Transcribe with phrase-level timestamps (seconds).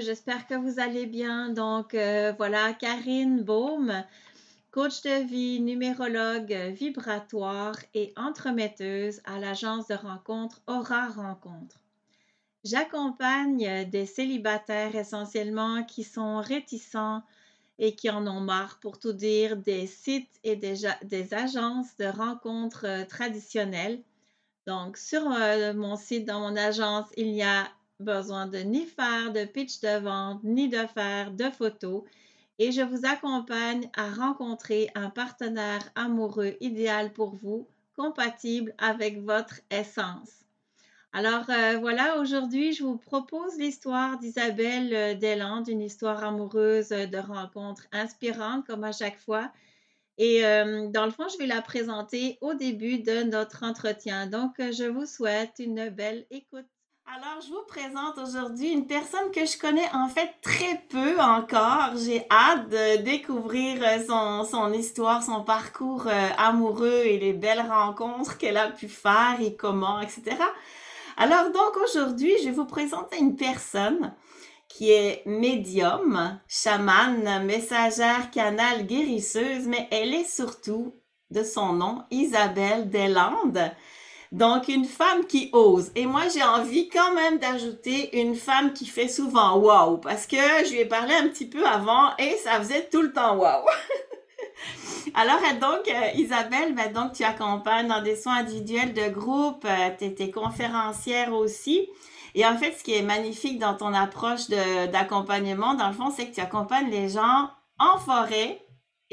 [0.00, 1.50] j'espère que vous allez bien.
[1.50, 4.04] Donc euh, voilà, Karine Baume,
[4.70, 11.76] coach de vie, numérologue, vibratoire et entremetteuse à l'agence de rencontre Aura Rencontre.
[12.64, 17.22] J'accompagne des célibataires essentiellement qui sont réticents
[17.78, 22.04] et qui en ont marre, pour tout dire, des sites et des, des agences de
[22.04, 24.00] rencontres euh, traditionnelles.
[24.68, 27.66] Donc, sur euh, mon site, dans mon agence, il y a
[28.02, 32.02] besoin de ni faire de pitch de vente, ni de faire de photos.
[32.58, 37.66] Et je vous accompagne à rencontrer un partenaire amoureux idéal pour vous,
[37.96, 40.42] compatible avec votre essence.
[41.14, 47.18] Alors euh, voilà, aujourd'hui, je vous propose l'histoire d'Isabelle euh, Deslandes, une histoire amoureuse de
[47.18, 49.52] rencontre inspirante comme à chaque fois.
[50.16, 54.26] Et euh, dans le fond, je vais la présenter au début de notre entretien.
[54.26, 56.71] Donc, je vous souhaite une belle écoute.
[57.14, 61.90] Alors, je vous présente aujourd'hui une personne que je connais en fait très peu encore.
[61.96, 68.38] J'ai hâte de découvrir euh, son, histoire, son parcours euh, amoureux et les belles rencontres
[68.38, 70.22] qu'elle a pu faire et comment, etc.
[71.18, 74.14] Alors, donc aujourd'hui, je vais vous présenter une personne
[74.68, 80.94] qui est médium, chamane, messagère, canal, guérisseuse, mais elle est surtout,
[81.30, 83.70] de son nom, Isabelle Deslandes.
[84.32, 85.92] Donc, une femme qui ose.
[85.94, 90.38] Et moi, j'ai envie quand même d'ajouter une femme qui fait souvent wow, parce que
[90.64, 93.66] je lui ai parlé un petit peu avant et ça faisait tout le temps wow.
[95.14, 99.90] Alors, donc, euh, Isabelle, ben, donc, tu accompagnes dans des soins individuels de groupe, euh,
[99.98, 101.86] tu es, conférencière aussi.
[102.34, 106.28] Et en fait, ce qui est magnifique dans ton approche d'accompagnement, dans le fond, c'est
[106.28, 108.61] que tu accompagnes les gens en forêt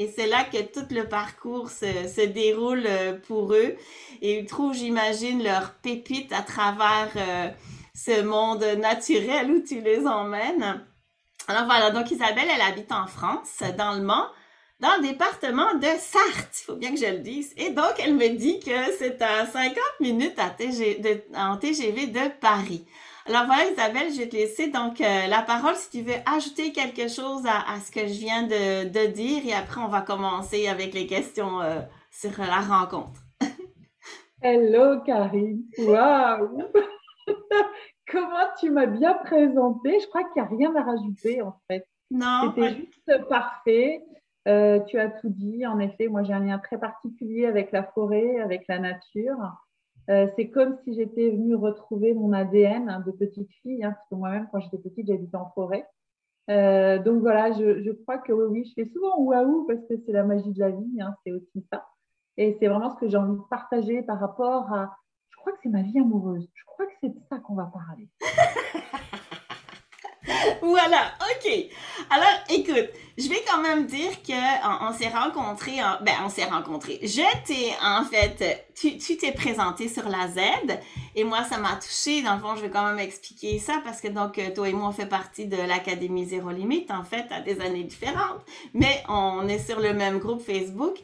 [0.00, 3.76] et c'est là que tout le parcours se, déroule euh, pour eux.
[4.22, 7.48] Et ils trouvent, j'imagine, leur pépite à travers euh,
[7.94, 10.82] ce monde naturel où tu les emmènes.
[11.48, 14.26] Alors voilà, donc Isabelle, elle habite en France, dans le Mans,
[14.80, 17.52] dans le département de Sarthe, il faut bien que je le dise.
[17.58, 20.38] Et donc, elle me dit que c'est à 50 minutes
[21.36, 22.86] en TGV de Paris.
[23.30, 26.72] Alors voilà, Isabelle, je vais te laisser donc euh, la parole si tu veux ajouter
[26.72, 30.92] quelque chose à, ce que je viens de, dire et après on va commencer avec
[30.94, 31.78] les questions euh,
[32.10, 33.20] sur la rencontre.
[34.42, 36.58] Hello Karine, waouh!
[38.10, 40.00] Comment tu m'as bien présentée?
[40.00, 41.86] Je crois qu'il n'y a rien à rajouter en fait.
[42.10, 42.52] Non.
[42.52, 44.02] C'était juste parfait.
[44.48, 45.64] Euh, tu as tout dit.
[45.68, 49.38] En effet, moi j'ai un lien très particulier avec la forêt, avec la nature.
[50.08, 54.14] Euh, c'est comme si j'étais venue retrouver mon ADN de petite fille, hein, parce que
[54.14, 55.86] moi-même, quand j'étais petite, j'habitais en forêt.
[56.48, 60.12] Euh, donc voilà, je, crois que oui, oui, je fais souvent waouh parce que c'est
[60.12, 61.86] la magie de la vie, hein, c'est aussi ça.
[62.36, 64.96] Et c'est vraiment ce que j'ai envie de partager par rapport à.
[65.28, 66.48] Je crois que c'est ma vie amoureuse.
[66.54, 68.08] Je crois que c'est de ça qu'on va parler.
[70.62, 71.52] voilà, ok.
[72.10, 74.32] Alors, écoute, je vais quand même dire que
[74.88, 76.98] on, s'est rencontrés, ben on s'est rencontrés.
[77.02, 80.78] Je t'ai en fait, tu t'es présenté sur la Z
[81.14, 82.22] et moi ça m'a touché.
[82.22, 84.72] Dans le fond, je vais quand même expliquer ça parce que donc euh, toi et
[84.72, 88.40] moi on fait partie de l'académie Zéro Limite en fait à des années différentes,
[88.72, 90.96] mais on est sur le même groupe Facebook.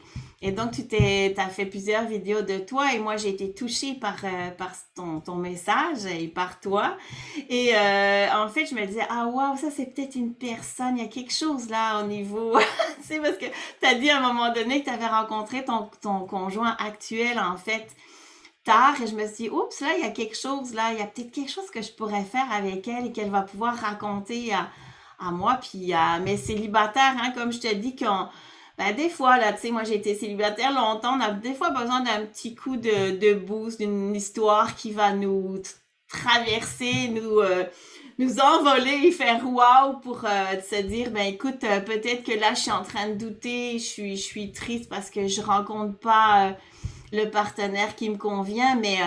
[0.42, 3.94] Et donc, tu t'es, as fait plusieurs vidéos de toi et moi, j'ai été touchée
[3.94, 6.98] par, euh, par ton, ton, message et par toi.
[7.48, 11.02] Et euh, en fait, je me disais, ah waouh, ça c'est peut-être une personne, il
[11.02, 12.58] y a quelque chose là au niveau...
[13.02, 15.88] c'est parce que tu as dit à un moment donné que tu avais rencontré ton,
[16.02, 17.86] ton conjoint actuel, en fait,
[18.62, 19.00] tard.
[19.02, 21.02] Et je me suis dit, oups, là, il y a quelque chose là, il y
[21.02, 24.52] a peut-être quelque chose que je pourrais faire avec elle et qu'elle va pouvoir raconter
[24.52, 24.68] à,
[25.18, 28.28] à moi, puis à mes célibataires, hein, comme je te dis, qu'on
[28.78, 31.16] ben, des fois, là, tu sais, moi, j'ai été célibataire longtemps.
[31.16, 35.12] On a des fois besoin d'un petit coup de, de boost, d'une histoire qui va
[35.12, 35.62] nous
[36.08, 37.64] traverser, nous, euh,
[38.18, 42.52] nous envoler et faire wow pour euh, se dire, ben, écoute, euh, peut-être que là,
[42.54, 45.98] je suis en train de douter, je suis, je suis triste parce que je rencontre
[45.98, 46.54] pas
[47.12, 48.98] le partenaire qui me convient, mais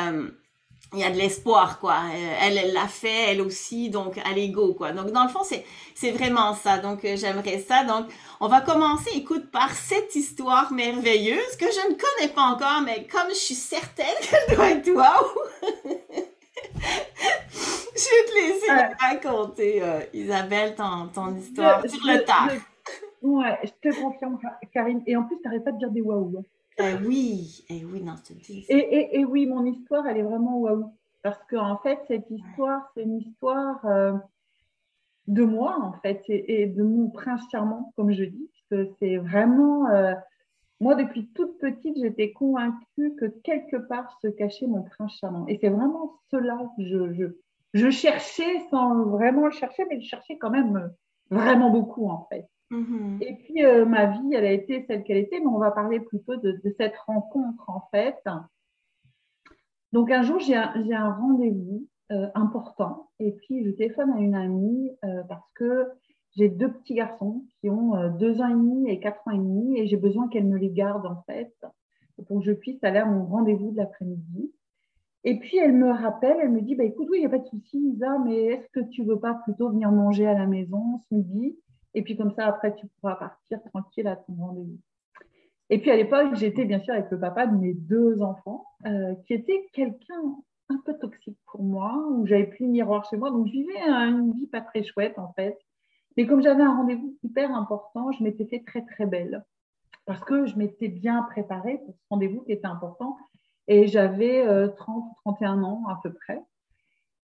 [0.94, 1.98] il y a de l'espoir, quoi.
[2.42, 4.92] Elle, elle l'a fait, elle aussi, donc à l'ego, quoi.
[4.92, 5.64] Donc, dans le fond, c'est,
[5.94, 6.80] c'est vraiment ça.
[6.80, 7.84] Donc, j'aimerais ça.
[7.84, 8.08] Donc,
[8.40, 13.06] on va commencer, écoute, par cette histoire merveilleuse que je ne connais pas encore, mais
[13.06, 15.28] comme je suis certaine qu'elle doit être waouh!
[17.96, 22.50] je vais te laisser raconter, euh, Isabelle, ton, ton histoire sur le tard.
[23.22, 24.40] ouais, je te confirme,
[24.74, 25.04] Karine.
[25.06, 26.44] Et en plus, tu n'arrêtes pas de dire des waouh.
[26.80, 28.66] Eh oui, eh oui, non, je te dis.
[28.70, 30.94] Et, et, et, oui, mon histoire, elle est vraiment waouh.
[31.22, 33.86] Parce qu'en fait, cette histoire, c'est une histoire.
[33.86, 34.14] Euh,
[35.30, 39.88] de moi, en fait, et, de mon prince charmant, comme je dis, que c'est vraiment.
[39.90, 40.14] Euh,
[40.82, 45.46] moi, depuis toute petite, j'étais convaincue que quelque part se cachait mon prince charmant.
[45.48, 47.28] Et c'est vraiment cela que je,
[47.74, 50.92] je cherchais sans vraiment le chercher, mais je cherchais quand même
[51.30, 52.48] vraiment beaucoup en fait.
[52.72, 53.24] Mm-hmm.
[53.24, 56.00] Et puis euh, ma vie, elle a été celle qu'elle était, mais on va parler
[56.00, 58.18] plutôt de, cette rencontre en fait.
[59.92, 64.92] Donc un jour, j'ai un, rendez-vous euh, important et puis je téléphone à une amie
[65.04, 65.88] euh, parce que
[66.36, 69.80] j'ai deux petits garçons qui ont deux ans et demi et quatre ans et demi
[69.80, 71.52] et j'ai besoin qu'elle me les garde en fait
[72.28, 74.52] pour que je puisse aller à mon rendez-vous de l'après-midi.
[75.24, 77.40] Et puis, elle me rappelle, elle me dit, bah, écoute, oui, il n'y a pas
[77.40, 81.02] de souci, Isa, mais est-ce que tu veux pas plutôt venir manger à la maison
[81.10, 81.58] ce midi?
[81.94, 84.78] Et puis, comme ça, après, tu pourras partir tranquille à ton rendez-vous.
[85.70, 89.16] Et puis, à l'époque, j'étais bien sûr avec le papa de mes deux enfants, euh,
[89.26, 90.36] qui était quelqu'un
[90.70, 93.32] un peu toxique pour moi, où j'avais plus de miroir chez moi.
[93.32, 95.58] Donc, je vivais une vie pas très chouette, en fait.
[96.18, 99.46] Mais comme j'avais un rendez-vous hyper important, je m'étais fait très, très belle.
[100.06, 103.18] Parce que je m'étais bien préparée pour ce rendez-vous qui était important.
[103.68, 104.44] Et j'avais
[104.76, 106.42] 30 ou 31 ans à peu près.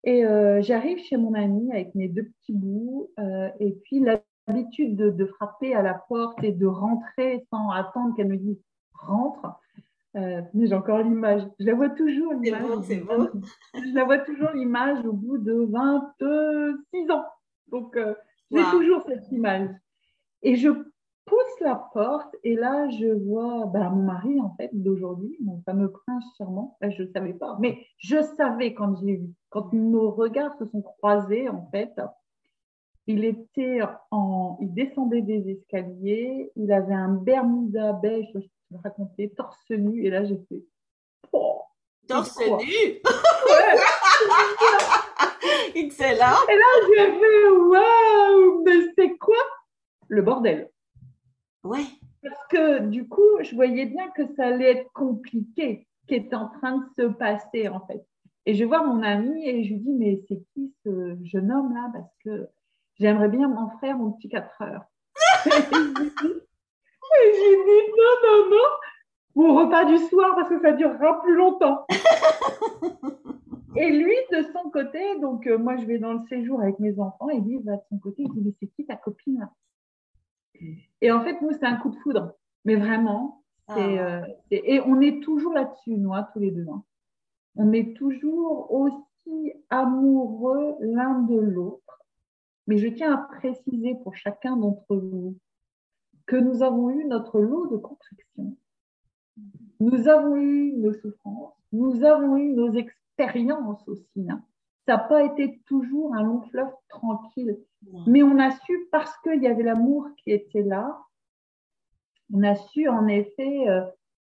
[0.05, 3.09] Et euh, j'arrive chez mon amie avec mes deux petits bouts.
[3.19, 3.99] Euh, et puis
[4.47, 8.61] l'habitude de, frapper à la porte et de rentrer sans attendre qu'elle me dise
[8.93, 9.59] rentre.
[10.15, 11.41] Euh, mais j'ai encore l'image.
[11.59, 12.61] Je la vois toujours l'image.
[12.61, 12.81] Bon,
[13.73, 17.25] Je la vois toujours l'image au bout de 26 ans.
[17.67, 17.97] Donc
[18.51, 19.69] j'ai toujours cette image.
[20.41, 20.69] Et je
[21.25, 25.91] pousse la porte et là, je vois bah, mon mari, en fait, d'aujourd'hui, mon fameux
[25.91, 26.77] prince charmant.
[26.81, 29.33] je ne savais pas, mais je savais quand je l'ai vu.
[29.49, 31.93] Quand nos regards se sont croisés, en fait,
[33.07, 33.79] il était
[34.11, 40.05] en, il descendait des escaliers, il avait un Bermuda beige, je te raconter, torse nu,
[40.05, 40.63] et là, j'ai fait,
[41.31, 41.61] oh,
[42.07, 42.99] torse nu?
[45.75, 46.39] Excellent.
[46.49, 49.35] Et là, j'ai fait, waouh, mais c'est quoi
[50.07, 50.69] le bordel?
[51.63, 51.85] Ouais.
[52.23, 56.35] Parce que du coup, je voyais bien que ça allait être compliqué, ce qui était
[56.35, 58.03] en train de se passer en fait.
[58.47, 61.73] Et je vois mon ami et je lui dis, mais c'est qui ce jeune homme
[61.73, 61.89] là?
[61.93, 62.47] Parce que
[62.99, 64.85] j'aimerais bien mon frère, mon petit 4 heures.
[65.45, 65.51] et
[67.33, 68.67] j'ai dit, non, non, non,
[69.35, 71.85] mon repas du soir parce que ça durera plus longtemps.
[73.75, 76.99] et lui, de son côté, donc euh, moi je vais dans le séjour avec mes
[76.99, 79.49] enfants et lui va de son côté, il dit, mais c'est qui ta copine là?
[81.01, 82.33] Et en fait, nous, c'est un coup de foudre.
[82.63, 83.77] Mais vraiment, ah.
[83.77, 86.65] euh, et on est toujours là-dessus, nous, hein, tous les deux.
[86.71, 86.83] Hein.
[87.55, 91.94] On est toujours aussi amoureux l'un de l'autre.
[92.67, 95.35] Mais je tiens à préciser pour chacun d'entre vous
[96.25, 98.55] que nous avons eu notre lot de contractions.
[99.79, 104.29] Nous avons eu nos souffrances, nous avons eu nos expériences aussi.
[104.29, 104.43] Hein.
[104.87, 107.57] Ça n'a pas été toujours un long fleuve tranquille.
[108.07, 110.99] Mais on a su, parce qu'il y avait l'amour qui était là,
[112.33, 113.81] on a su en effet euh,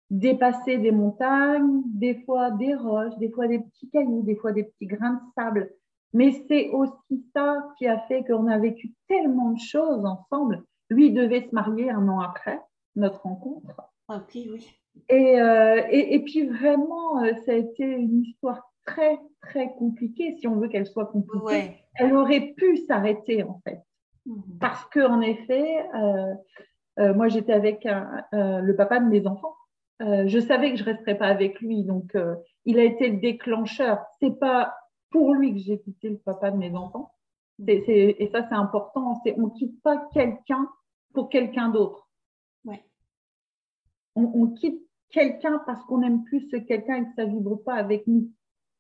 [0.10, 4.64] dépasser des montagnes, des fois des roches, des fois des petits cailloux, des fois des
[4.64, 5.74] petits grains de sable.
[6.16, 10.64] Mais c'est aussi ça qui a fait qu'on a vécu tellement de choses ensemble.
[10.90, 12.62] Lui devait se marier un an après
[12.96, 13.82] notre rencontre.
[14.08, 14.66] Ah, oui.
[15.10, 20.38] Et, euh, et, et, puis vraiment, euh, ça a été une histoire très, très compliquée,
[20.40, 21.82] si on veut qu'elle soit compliquée.
[21.96, 23.82] Elle aurait pu s'arrêter, en fait.
[24.26, 24.42] Mhm.
[24.62, 26.34] Parce que, en effet, euh,
[27.00, 27.86] euh, moi, j'étais avec
[28.32, 29.56] le papa de mes enfants.
[30.00, 32.16] je savais que je ne resterais pas avec lui, donc
[32.64, 34.06] il a été le déclencheur.
[34.22, 34.74] C'est pas
[35.16, 37.14] pour lui que j'ai quitté le papa de mes enfants.
[37.66, 39.14] et ça, c'est important.
[39.38, 40.70] on ne quitte pas quelqu'un
[41.14, 42.10] pour quelqu'un d'autre.
[44.18, 47.62] On, on, quitte quelqu'un parce qu'on n'aime plus ce quelqu'un et que ça ne vibre
[47.64, 48.30] pas avec nous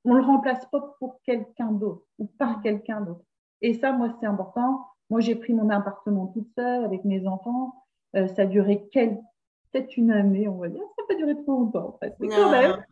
[0.06, 3.25] on ne le remplace pas pour quelqu'un d'autre ou par quelqu'un d'autre.
[3.62, 4.86] Et ça, moi, c'est important.
[5.10, 7.74] Moi, j'ai pris mon appartement toute seule avec mes enfants.
[8.15, 10.84] Euh, ça a duré peut-être une année, on va dire.
[10.96, 12.15] Ça n'a pas duré trop longtemps, en fait.
[12.20, 12.84] Mais quand même.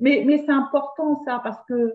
[0.00, 1.92] Mais, mais c'est important, ça, parce que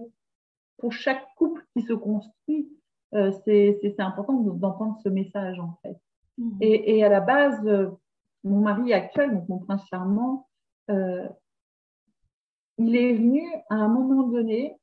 [0.82, 2.70] pour chaque couple qui se construit,
[3.14, 5.98] euh, c'est important d'entendre ce message, en fait.
[6.38, 6.58] Mmh.
[6.62, 7.90] Et, et, à la base, euh,
[8.44, 10.48] mon mari actuel, donc mon prince charmant,
[12.78, 14.76] il est venu à un moment donné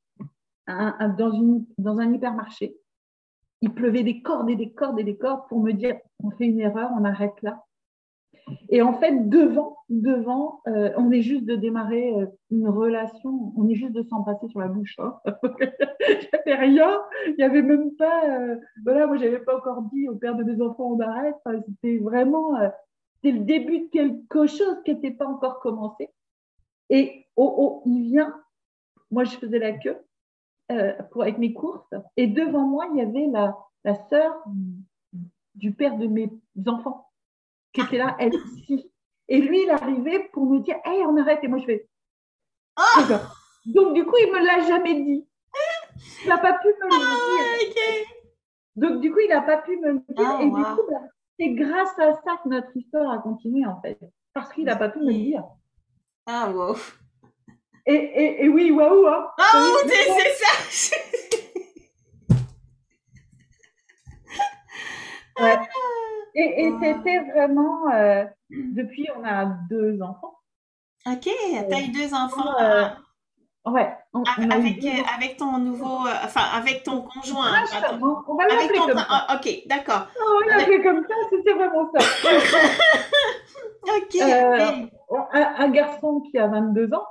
[0.67, 2.77] dans, une, dans un hypermarché.
[3.61, 6.45] Il pleuvait des cordes et des cordes et des cordes pour me dire on fait
[6.45, 7.63] une erreur, on arrête là.
[8.69, 13.67] Et en fait, devant, devant, euh, on est juste de démarrer euh, une relation, on
[13.67, 14.95] est juste de s'en passer sur la bouche.
[14.99, 15.19] Hein.
[15.25, 20.15] avait rien, il n'y avait même pas, euh, voilà, moi j'avais pas encore dit au
[20.15, 21.35] père de mes enfants on arrête.
[21.67, 22.51] c'était vraiment,
[23.23, 26.09] le début de quelque chose qui n'était pas encore commencé.
[26.89, 28.35] Et oh, oh, il vient,
[29.11, 29.97] moi je faisais la queue
[31.11, 34.43] pour, avec mes courses, et devant moi, il y avait la, la sœur
[35.55, 36.31] du père de mes
[36.67, 37.08] enfants
[37.73, 38.91] qui était là, elle aussi.
[39.27, 41.39] Et lui, il arrivait pour me dire Hey, on arrête.
[41.43, 41.87] Et moi, je fais
[42.75, 43.05] ah
[43.65, 45.27] Donc, du coup, il ne me l'a jamais dit.
[46.23, 48.07] il n'a pas pu me le dire.
[48.75, 50.15] Donc, du coup, il n'a pas pu me le dire.
[50.17, 51.01] Ah, et du coup, bah,
[51.37, 53.99] c'est grâce à ça que notre histoire a continué, en fait.
[54.33, 55.43] Parce qu'il n'a pas pu me le dire.
[56.25, 56.75] Ah, wow.
[57.85, 59.27] Et, et, et oui, waouh, hein.
[59.55, 60.95] Oh, c'est ça!
[65.39, 65.57] Ouais.
[66.41, 70.35] Et, c'était vraiment, euh, depuis, on a deux enfants.
[71.05, 71.27] Ok,
[71.69, 72.85] t'as eu deux enfants Euh,
[73.65, 77.01] ah, Ouais, on, on a eu avec, euh, avec ton nouveau, euh, enfin, avec ton
[77.01, 77.51] conjoint.
[77.53, 78.23] Ah, pas ton-.
[78.27, 78.87] On va Avec l'appeler ton.
[78.87, 79.05] comme ça.
[79.09, 80.07] ah, ok, d'accord.
[80.19, 81.99] Oh, on l'appelait comme ça, c'était vraiment ça.
[83.83, 84.85] Ok, Euh,
[85.33, 87.05] un, un garçon qui a 22 ans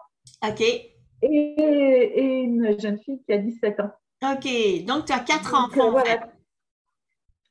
[0.47, 0.91] ok, et,
[1.23, 3.91] et une jeune fille qui a 17 ans.
[4.23, 4.85] ok.
[4.87, 6.21] Donc, tu as quatre Donc, enfants, euh, en fait.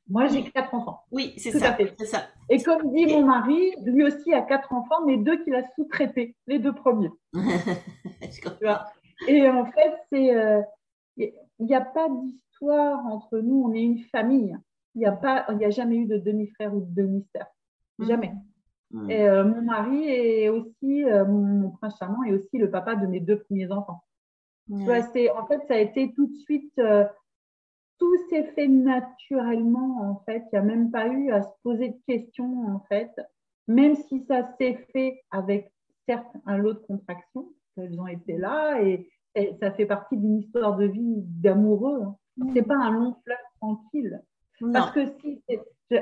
[0.08, 1.00] Moi, j'ai quatre enfants.
[1.10, 1.76] Oui, c'est ça.
[2.48, 6.34] Et comme dit mon mari, lui aussi a quatre enfants, mais deux qu'il a sous-traités,
[6.46, 7.10] les deux premiers.
[7.32, 8.58] Je comprends.
[8.58, 8.84] Tu vois.
[9.26, 10.62] Et en fait, c'est euh,
[11.16, 13.64] il n'y a pas d'histoire entre nous.
[13.66, 14.56] On est une famille.
[14.94, 17.46] Il n'y a pas, il a jamais eu de demi-frère ou de demi-sœur.
[17.98, 18.32] Jamais.
[18.90, 19.10] Mm.
[19.10, 23.06] Et euh, mon mari est aussi, euh, mon, prince charmant est aussi le papa de
[23.06, 24.02] mes deux premiers enfants.
[24.68, 26.78] Tu vois, c'est, en fait, ça a été tout de suite,
[27.98, 30.44] tout s'est fait naturellement, en fait.
[30.52, 33.10] Il n'y a même pas eu à se poser de questions, en fait.
[33.66, 35.72] Même si ça s'est fait avec,
[36.08, 40.38] certes, un lot de contractions, elles ont été là, et, et ça fait partie d'une
[40.38, 42.02] histoire de vie d'amoureux.
[42.02, 42.16] hein.
[42.54, 44.22] C'est pas un long fleuve tranquille.
[44.60, 44.72] Non.
[44.72, 45.42] Parce que si,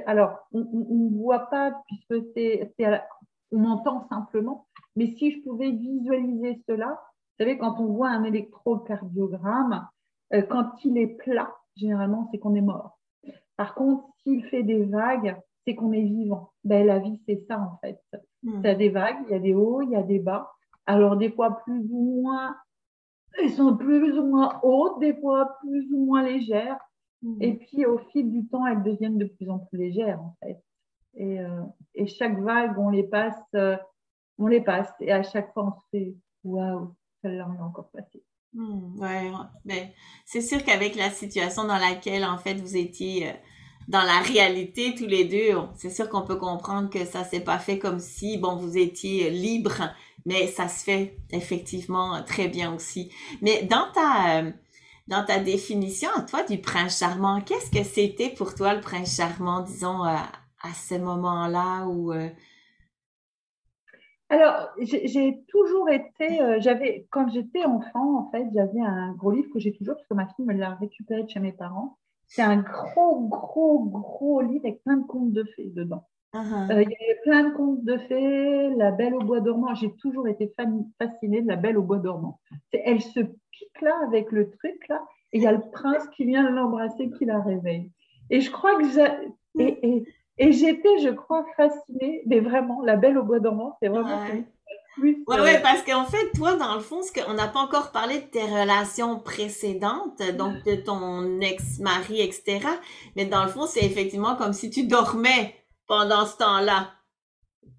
[0.07, 2.73] alors, on ne voit pas puisque c'est,
[3.53, 7.01] on entend simplement, mais si je pouvais visualiser cela,
[7.39, 9.87] vous savez, quand on voit un électrocardiogramme,
[10.33, 12.99] euh, quand il est plat, généralement, c'est qu'on est mort.
[13.57, 16.53] Par contre, s'il fait des vagues, c'est qu'on est vivant.
[16.65, 18.01] Ben, la vie, c'est ça, en fait.
[18.43, 18.63] Mm.
[18.63, 20.53] Tu as des vagues, il y a des hauts, il y a des bas.
[20.87, 22.57] Alors, des fois, plus ou moins,
[23.39, 26.79] elles sont plus ou moins hautes, des fois, plus ou moins légères.
[27.23, 27.43] Mm.
[27.43, 30.63] Et puis, au fil du temps, elles deviennent de plus en plus légères, en fait.
[31.15, 31.63] Et, euh,
[31.95, 33.77] et chaque vague, on les passe, euh,
[34.39, 34.93] on les passe.
[35.01, 36.15] Et à chaque fois, on se fait
[36.45, 38.23] waouh, celle-là, on l'a encore passée.
[38.57, 38.97] Hmm,
[39.67, 39.91] ben,
[40.25, 43.33] c'est sûr qu'avec la situation dans laquelle, en fait, vous étiez euh,
[43.87, 47.59] dans la réalité tous les deux, c'est sûr qu'on peut comprendre que ça s'est pas
[47.59, 49.91] fait comme si, bon, vous étiez libre,
[50.25, 53.11] mais ça se fait effectivement très bien aussi.
[53.43, 54.51] Mais dans ta, euh,
[55.07, 59.17] dans ta définition, à toi, du prince charmant, qu'est-ce que c'était pour toi le prince
[59.17, 60.31] charmant, disons, à,
[60.89, 62.31] ce moment-là où, euh,
[64.29, 69.49] Alors, j'ai toujours été, euh, j'avais, quand j'étais enfant, en fait, j'avais un gros livre
[69.53, 71.97] que j'ai toujours, parce que ma fille me l'a récupéré de chez mes parents.
[72.27, 76.05] C'est un gros, gros, gros livre avec plein de contes de fées dedans.
[76.35, 76.73] uh-huh.
[76.73, 79.75] Euh, il y avait plein de contes de fées, La Belle au Bois dormant.
[79.77, 80.53] J'ai toujours été
[80.99, 82.41] fascinée de La Belle au Bois dormant.
[82.73, 86.07] C'est- Elle se pique là avec le truc là, et il y a le prince
[86.17, 87.93] qui vient l'embrasser, qui la réveille.
[88.31, 89.07] Et je crois que j'ai.
[89.59, 93.89] Et, et, et j'étais, je crois, fascinée, mais vraiment, La Belle au Bois dormant, c'est
[93.89, 94.45] vraiment Ouais.
[94.95, 95.25] plus.
[95.27, 97.93] Ouais, euh, ouais, parce qu'en fait, toi, dans le fond, ce qu'on n'a pas encore
[97.93, 102.67] parlé de tes relations précédentes, donc de ton ex-mari, etc.
[103.17, 105.55] Mais dans le fond, c'est effectivement comme si tu dormais
[105.87, 106.93] pendant ce temps-là.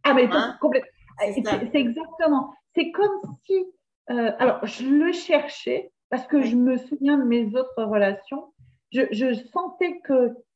[0.04, 0.58] Ah, mais Hein?
[0.62, 0.90] complètement.
[1.20, 2.54] C'est exactement.
[2.76, 3.66] C'est comme si.
[4.12, 6.50] euh, alors, je le cherchais parce que Oui.
[6.52, 8.54] je me souviens de mes autres relations.
[8.92, 10.00] Je, je sentais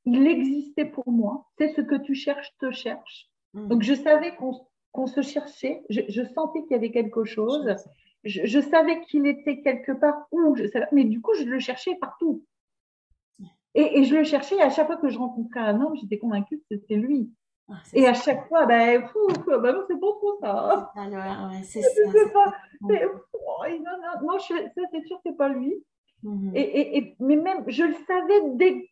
[0.04, 1.46] qu'il existait pour moi.
[1.58, 3.30] C'est ce que tu cherches, te cherche.
[3.54, 3.68] Mm.
[3.68, 4.54] Donc, je savais qu'on
[4.94, 5.84] qu'on se cherchait.
[5.90, 7.74] Je, je sentais qu'il y avait quelque chose.
[8.26, 10.56] Je, je savais qu'il était quelque part où.
[10.56, 12.44] Je savais, mais du coup, je le cherchais partout.
[13.74, 14.58] Et, et je le cherchais.
[14.58, 17.30] Et à chaque fois que je rencontrais un homme, j'étais convaincue que c'était lui.
[17.70, 19.02] Ah, Et à chaque fois, ben,
[19.48, 20.92] ben non, c'est pas trop ça.
[20.96, 22.02] Alors, ouais, c'est ça.
[22.34, 22.54] pas.
[22.82, 25.74] oh, non, non, non, je- ça c'est sûr, c'est pas lui.
[26.24, 26.52] Mhm.
[26.54, 28.90] Et, et, et- mais même, je le savais dès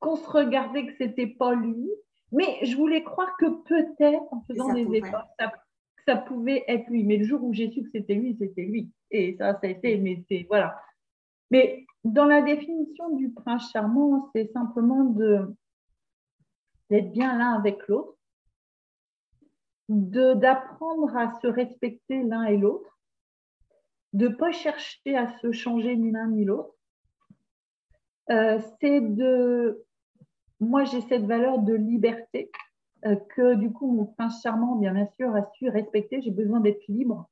[0.00, 1.88] qu'on se regardait que c'était pas lui.
[2.32, 4.98] Mais je voulais croire que peut-être, en faisant des pouvait.
[4.98, 5.28] efforts,
[6.06, 7.04] ça, pouvait être lui.
[7.04, 8.90] Mais le jour où j'ai su que c'était lui, c'était lui.
[9.10, 10.80] Et ça, ça a été, mais c'est, voilà.
[11.50, 15.54] Mais dans la définition du prince charmant, c'est simplement de
[16.90, 18.16] d'être bien l'un avec l'autre,
[19.88, 22.98] de d'apprendre à se respecter l'un et l'autre,
[24.12, 26.74] de pas chercher à se changer ni l'un ni l'autre.
[28.30, 29.84] Euh, c'est de,
[30.60, 32.50] moi j'ai cette valeur de liberté
[33.06, 36.20] euh, que du coup mon prince charmant bien sûr a su respecter.
[36.22, 37.28] J'ai besoin d'être libre.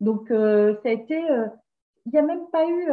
[0.00, 1.46] Donc euh, ça a été, euh,
[2.04, 2.88] il n'y a même pas eu,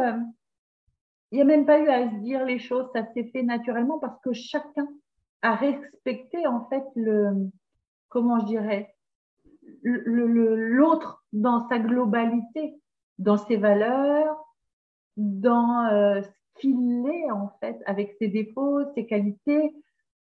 [1.30, 2.88] il y a même pas eu à se dire les choses.
[2.94, 4.88] Ça s'est fait naturellement parce que chacun
[5.42, 7.50] a respecté en fait le,
[8.08, 8.94] comment je dirais,
[9.82, 12.80] l'autre dans sa globalité,
[13.18, 14.36] dans ses valeurs,
[15.16, 19.72] dans euh, ce qu'il est en fait, avec ses défauts, ses qualités,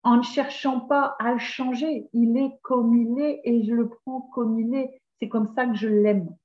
[0.03, 2.07] en ne cherchant pas à le changer.
[2.13, 5.01] Il est comme il est et je le prends comme il est.
[5.19, 6.35] C'est comme ça que je l'aime.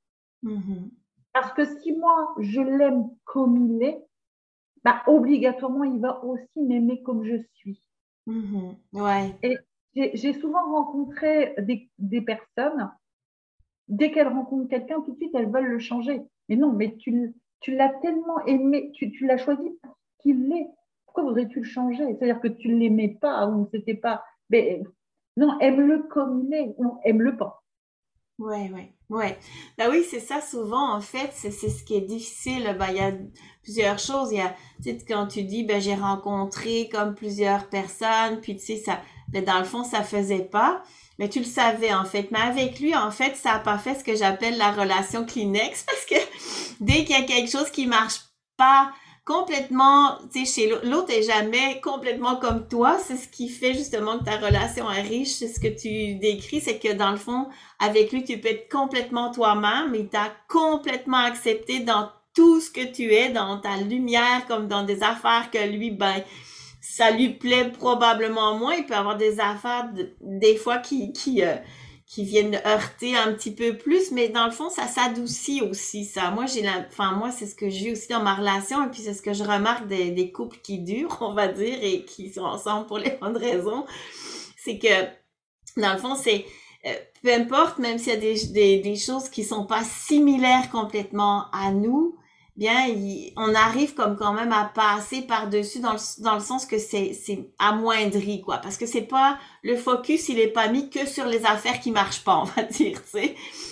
[0.43, 0.91] Mm-hmm.
[1.33, 4.03] Parce que si moi, je l'aime comme il est,
[4.85, 7.83] bah, obligatoirement, il va aussi m'aimer comme je suis.
[8.27, 8.75] Mm-hmm.
[8.93, 9.37] Ouais.
[9.43, 9.59] Et
[9.95, 12.91] j'ai souvent rencontré des, des personnes,
[13.89, 16.23] dès qu'elles rencontrent quelqu'un, tout de suite, elles veulent le changer.
[16.49, 20.69] Mais non, mais tu, tu l'as tellement aimé, tu, l'as choisi pour qu'il est.
[21.05, 22.05] Pourquoi voudrais-tu le changer?
[22.05, 24.23] C'est-à-dire que tu ne l'aimais pas ou c'était pas.
[24.51, 24.83] Mais
[25.37, 27.63] non, aime-le comme il est, ou aime-le pas.
[28.39, 29.27] Oui, oui, oui.
[29.79, 32.77] Ben oui, c'est ça souvent, en fait, c'est ce qui est difficile.
[32.79, 33.13] Ben, il y a
[33.63, 34.33] plusieurs choses.
[34.33, 38.57] Il y a, tu sais, quand tu dis, ben, j'ai rencontré comme plusieurs personnes, puis
[38.57, 40.83] tu sais, ça, ben, dans le fond, ça faisait pas.
[41.19, 42.31] Mais tu le savais, en fait.
[42.31, 45.83] Mais avec lui, en fait, ça n'a pas fait ce que j'appelle la relation Kleenex,
[45.87, 46.27] parce que
[46.81, 48.21] dès qu'il y a quelque chose qui marche
[48.57, 48.93] pas
[49.25, 52.99] complètement, tu sais, chez l'autre est jamais complètement comme toi.
[52.99, 55.29] C'est ce qui fait justement que ta relation est riche.
[55.29, 57.47] C'est ce que tu décris, c'est que dans le fond,
[57.79, 62.93] avec lui, tu peux être complètement toi-même, il t'a complètement accepté dans tout ce que
[62.93, 66.23] tu es, dans ta lumière, comme dans des affaires que lui, ben,
[66.83, 68.75] ça lui plaît probablement moins.
[68.75, 69.89] Il peut avoir des affaires,
[70.21, 71.55] des fois, qui, qui, euh,
[72.07, 76.33] qui viennent heurter un petit peu plus, mais dans le fond, ça s'adoucit aussi, ça.
[76.33, 79.01] Moi, j'ai la, enfin, moi, c'est ce que j'ai aussi dans ma relation, et puis
[79.01, 82.33] c'est ce que je remarque des, des, couples qui durent, on va dire, et qui
[82.33, 83.87] sont ensemble pour les bonnes raisons.
[84.57, 85.05] C'est que,
[85.81, 86.45] dans le fond, c'est,
[86.87, 86.91] euh,
[87.23, 91.45] peu importe, même s'il y a des, des, des choses qui sont pas similaires complètement
[91.53, 92.17] à nous,
[92.57, 92.87] bien,
[93.37, 97.13] on arrive comme quand même à passer par-dessus dans le, dans le sens que c'est,
[97.59, 98.59] amoindri, quoi.
[98.59, 101.91] Parce que c'est pas, le focus, il est pas mis que sur les affaires qui
[101.91, 103.19] marchent pas, on va dire, tu.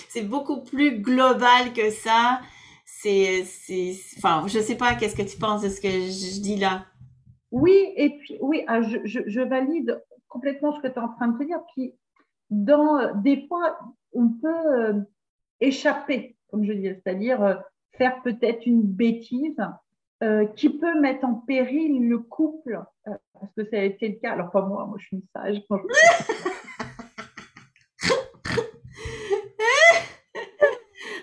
[0.09, 2.41] C'est beaucoup plus global que ça.
[2.85, 6.57] C'est, c'est, enfin, je sais pas, qu'est-ce que tu penses de ce que je, dis
[6.57, 6.85] là?
[7.51, 11.29] Oui, et puis, oui, ah, je, je, valide complètement ce que tu es en train
[11.29, 11.61] de te dire.
[11.75, 11.95] Puis,
[12.51, 13.79] dans, des fois,
[14.13, 15.01] on peut euh,
[15.61, 17.55] échapper, comme je dis, c'est-à-dire, euh,
[17.97, 19.61] faire peut-être une bêtise
[20.23, 24.17] euh, qui peut mettre en péril le couple, euh, parce que ça a été le
[24.17, 24.33] cas.
[24.33, 25.63] Alors, pas moi, moi je suis une sage.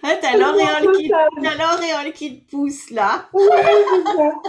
[0.04, 3.28] Ah, t'as l'auréole qui, qui te pousse là.
[3.34, 3.44] oui,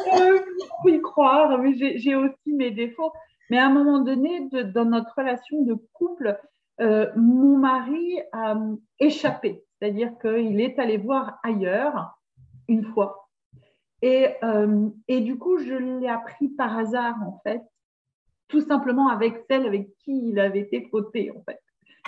[0.04, 0.38] c'est euh,
[0.84, 3.12] y croire, mais j'ai aussi mes défauts.
[3.50, 6.38] Mais à un moment donné, dans notre relation de couple,
[6.78, 8.56] mon mari a
[9.00, 9.64] échappé.
[9.80, 12.18] C'est-à-dire qu'il est allé voir ailleurs
[12.68, 13.28] une fois.
[14.02, 17.62] Et, euh, et du coup, je l'ai appris par hasard, en fait,
[18.48, 21.60] tout simplement avec celle avec qui il avait été poté, en fait.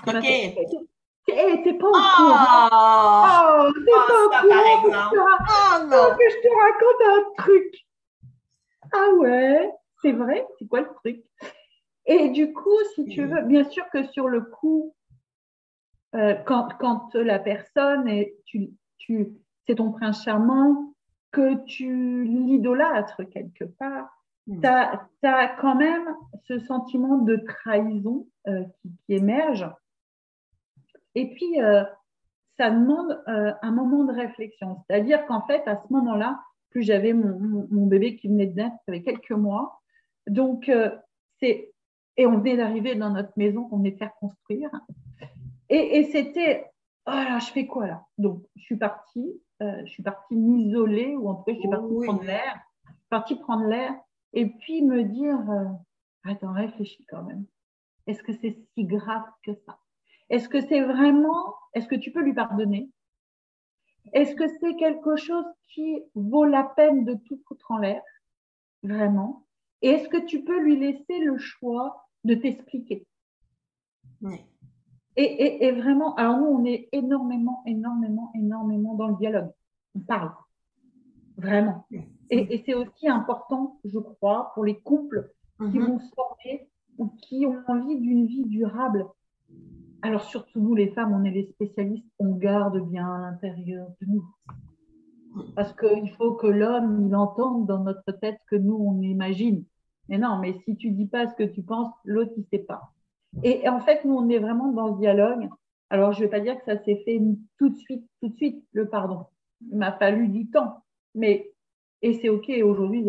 [0.06, 0.24] Ok.
[1.32, 2.68] Eh, t'es pas au courant.
[2.72, 5.10] Oh, oh t'es pas au courant.
[5.12, 6.16] Oh non.
[6.16, 7.86] Que je te raconte un truc.
[8.92, 9.70] Ah ouais,
[10.02, 11.22] c'est vrai, c'est quoi le truc?
[12.06, 14.94] Et du coup, si tu veux, bien sûr que sur le coup,
[16.14, 19.28] euh, quand, quand, la personne est, tu, tu,
[19.66, 20.90] c'est ton prince charmant,
[21.32, 24.08] que tu l'idolâtres quelque part,
[24.46, 24.60] hmm.
[24.60, 26.14] tu as, quand même
[26.48, 28.64] ce sentiment de trahison euh,
[29.06, 29.68] qui, émerge.
[31.14, 31.84] Et puis, euh,
[32.56, 34.84] ça demande euh, un moment de réflexion.
[34.86, 38.92] C'est-à-dire qu'en fait, à ce moment-là, plus j'avais mon, bébé qui venait de naître, ça
[38.92, 39.80] fait quelques mois.
[40.28, 40.70] Donc,
[41.40, 41.72] c'est.
[42.16, 44.70] Et on venait d'arriver dans notre maison qu'on venait de faire construire.
[45.70, 46.70] Et, et c'était,
[47.06, 48.04] oh là, je fais quoi là?
[48.18, 51.68] Donc, je suis partie, euh, je suis partie m'isoler, ou en tout cas, je suis
[51.68, 52.60] partie prendre l'air.
[53.08, 53.94] partie prendre l'air
[54.32, 55.64] et puis me dire euh,
[56.24, 57.46] Attends, réfléchis quand même.
[58.06, 59.78] Est-ce que c'est si grave que ça?
[60.28, 61.54] Est-ce que c'est vraiment.
[61.74, 62.90] Est-ce que tu peux lui pardonner?
[64.12, 68.02] Est-ce que c'est quelque chose qui vaut la peine de tout foutre en l'air?
[68.82, 69.46] Vraiment?
[69.82, 73.06] Et est-ce que tu peux lui laisser le choix de t'expliquer?
[74.20, 74.44] Oui.
[75.22, 79.50] Et, vraiment, alors nous, on est énormément, énormément, énormément dans le dialogue.
[79.94, 80.32] On parle.
[81.36, 81.84] Vraiment.
[82.30, 85.86] Et, c'est aussi important, je crois, pour les couples qui mhm.
[85.86, 89.06] vont se former ou qui ont envie d'une vie durable.
[90.02, 94.06] Alors, surtout nous, les femmes, on est les spécialistes, on garde bien à l'intérieur de
[94.06, 94.26] nous.
[95.54, 99.64] Parce qu'il faut que l'homme, il entende dans notre tête que nous, on imagine.
[100.08, 102.92] Mais non, mais si tu dis pas ce que tu penses, l'autre, il sait pas.
[103.42, 105.48] Et, en fait, nous, on est vraiment dans ce dialogue.
[105.88, 107.20] Alors, je ne vais pas dire que ça s'est fait
[107.58, 109.26] tout de suite, tout de suite, le pardon.
[109.70, 110.82] Il m'a fallu du temps.
[111.14, 111.50] Mais,
[112.02, 112.50] et c'est OK.
[112.62, 113.08] Aujourd'hui,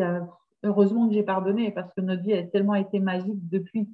[0.63, 3.89] heureusement que j'ai pardonné parce que notre vie a tellement été magique depuis.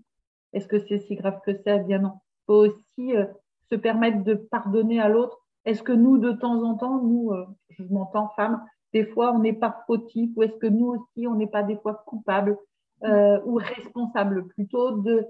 [0.54, 1.78] Est-ce que c'est si grave que ça?
[1.78, 2.14] Bien non.
[2.14, 3.26] Il faut aussi euh,
[3.70, 5.38] se permettre de pardonner à l'autre.
[5.66, 8.64] Est-ce que nous, de temps en temps, nous, euh, je m'entends femme,
[8.94, 11.78] des fois on n'est pas fautif ou est-ce que nous aussi on n'est pas des
[11.78, 12.58] fois coupable
[13.04, 15.26] euh, ou responsable plutôt de,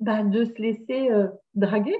[0.00, 1.96] bah, de se laisser euh, draguer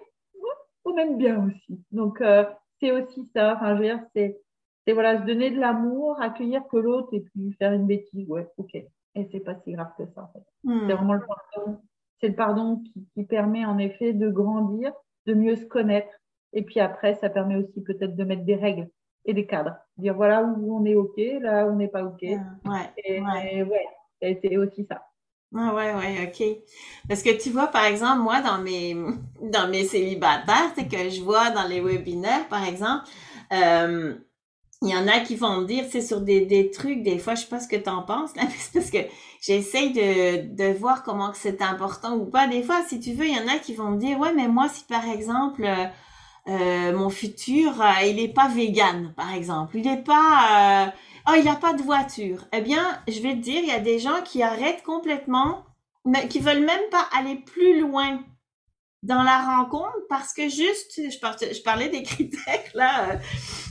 [0.85, 1.83] ou même bien aussi.
[1.91, 2.45] Donc euh,
[2.81, 3.55] c'est aussi ça.
[3.57, 4.41] Enfin, je veux dire, c'est
[4.87, 8.27] c'est voilà, se donner de l'amour, accueillir que l'autre et puis faire une bêtise.
[8.29, 8.75] Ouais, ok.
[8.75, 10.23] Et c'est pas si grave que ça.
[10.23, 10.45] En fait.
[10.65, 10.87] Hmm.
[10.87, 11.79] C'est vraiment le pardon.
[12.21, 14.93] C'est le pardon qui, qui, permet en effet de grandir,
[15.27, 16.13] de mieux se connaître.
[16.53, 18.89] Et puis après, ça permet aussi peut-être de mettre des règles
[19.27, 19.77] et des cadres.
[19.99, 22.23] Dire voilà où on est ok, là où on n'est pas ok.
[22.23, 22.71] Hmm.
[22.71, 23.63] Ouais, et, ouais.
[24.23, 25.08] ouais c'est aussi ça.
[25.57, 26.47] Ah ouais, ouais, ok.
[27.09, 28.95] Parce que tu vois, par exemple, moi, dans mes,
[29.43, 33.05] dans mes célibataires, c'est que je vois dans les webinaires, par exemple,
[33.53, 34.15] euh,
[34.83, 37.35] il y en a qui vont me dire, c'est sur des, des trucs, des fois,
[37.35, 38.43] je sais pas ce que tu en penses, là,
[38.75, 38.99] parce que
[39.41, 42.47] j'essaye de, de voir comment que c'est important ou pas.
[42.47, 44.49] Des fois, si tu veux, il y en a qui vont me dire, ouais, mais
[44.49, 45.87] moi, si par exemple, euh,
[46.49, 50.93] euh mon futur, il est pas vegan, par exemple, il est pas,
[51.29, 52.47] oh, il a pas de voiture.
[52.53, 55.65] Eh bien, je vais te dire, il y a des gens qui arrêtent complètement,
[56.05, 58.21] mais qui veulent même pas aller plus loin
[59.03, 63.17] dans la rencontre parce que juste, je, parlais, des critères là, euh,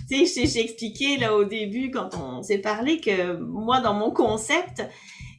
[0.10, 4.12] tu sais, j'ai expliqué là au début quand on s'est parlé que moi dans mon
[4.12, 4.84] concept,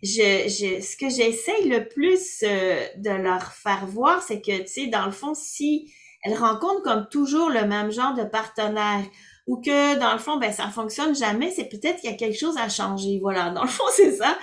[0.02, 4.86] je ce que j'essaye le plus euh, de leur faire voir, c'est que tu sais,
[4.88, 5.90] dans le fond, si
[6.22, 9.04] elles rencontrent comme toujours le même genre de partenaire
[9.48, 12.38] ou que dans le fond, ben ça fonctionne jamais, c'est peut-être qu'il y a quelque
[12.38, 13.18] chose à changer.
[13.20, 14.38] Voilà, dans le fond, c'est ça.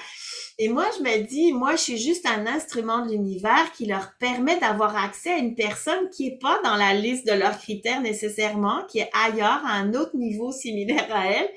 [0.57, 4.13] Et moi, je me dis, moi, je suis juste un instrument de l'univers qui leur
[4.19, 8.01] permet d'avoir accès à une personne qui est pas dans la liste de leurs critères
[8.01, 11.49] nécessairement, qui est ailleurs, à un autre niveau similaire à elle.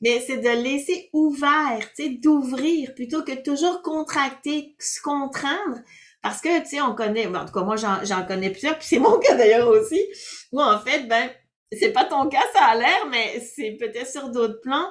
[0.00, 5.78] Mais c'est de laisser ouvert, tu sais, d'ouvrir plutôt que toujours contracter, se contraindre.
[6.22, 8.98] Parce que, tu sais, on connaît, en tout cas, moi, j'en connais plusieurs, puis c'est
[8.98, 10.02] mon cas d'ailleurs aussi,
[10.50, 11.30] où en fait, ben,
[11.72, 14.88] c'est pas ton cas, ça a l'air, mais c'est peut-être sur d'autres plans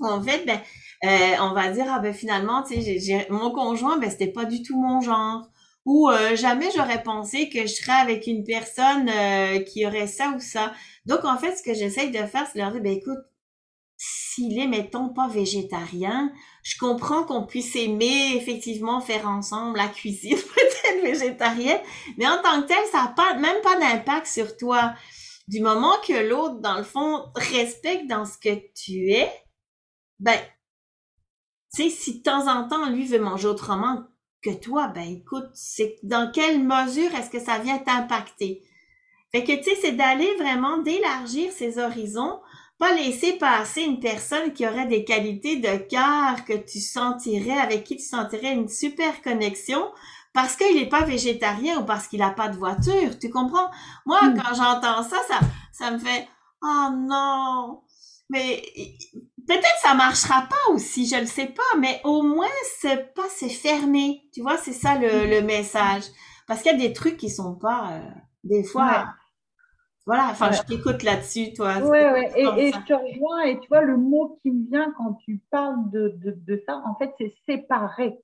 [0.00, 0.60] en fait, ben,
[1.04, 4.62] euh, on va dire, ah ben finalement, tu sais, mon conjoint, ben c'était pas du
[4.62, 5.48] tout mon genre.
[5.84, 10.30] Ou euh, jamais j'aurais pensé que je serais avec une personne euh, qui aurait ça
[10.36, 10.72] ou ça.
[11.06, 13.18] Donc, en fait, ce que j'essaye de faire, c'est leur dire, ben écoute,
[13.96, 16.30] s'il est, mettons, pas végétarien,
[16.62, 21.80] je comprends qu'on puisse aimer, effectivement, faire ensemble la cuisine, peut-être végétarienne,
[22.18, 24.92] mais en tant que tel, ça n'a pas, même pas d'impact sur toi.
[25.48, 29.30] Du moment que l'autre, dans le fond, respecte dans ce que tu es,
[30.20, 30.38] ben,
[31.74, 34.04] tu sais, si de temps en temps, lui veut manger autrement
[34.42, 38.62] que toi, ben écoute, c'est dans quelle mesure est-ce que ça vient t'impacter?
[39.32, 42.40] Fait que, tu sais, c'est d'aller vraiment d'élargir ses horizons,
[42.78, 47.84] pas laisser passer une personne qui aurait des qualités de cœur que tu sentirais, avec
[47.84, 49.90] qui tu sentirais une super connexion,
[50.38, 53.18] parce qu'il n'est pas végétarien ou parce qu'il n'a pas de voiture.
[53.18, 53.72] Tu comprends?
[54.06, 54.38] Moi, hmm.
[54.38, 55.40] quand j'entends ça, ça,
[55.72, 56.28] ça me fait,
[56.62, 57.82] oh non!
[58.30, 58.62] Mais
[59.48, 62.46] Peut-être ça marchera pas aussi, je le sais pas, mais au moins
[62.78, 64.28] c'est pas c'est fermé.
[64.32, 66.04] Tu vois, c'est ça le, le, message.
[66.46, 68.10] Parce qu'il y a des trucs qui sont pas euh,
[68.44, 69.06] des fois.
[70.06, 71.78] Voilà, enfin je t'écoute là-dessus, toi.
[71.82, 72.32] Oui, ouais.
[72.36, 73.40] Et, je te rejoins.
[73.42, 76.80] Et tu vois, le mot qui me vient quand tu parles de, de, de ça,
[76.86, 78.20] en fait, c'est séparer.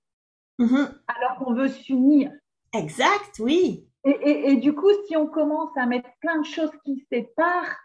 [0.58, 0.88] Mm-hmm.
[1.08, 2.30] Alors qu'on veut s'unir.
[2.72, 3.88] Exact, oui.
[4.04, 7.76] Et, et, et, du coup, si on commence à mettre plein de choses qui séparent,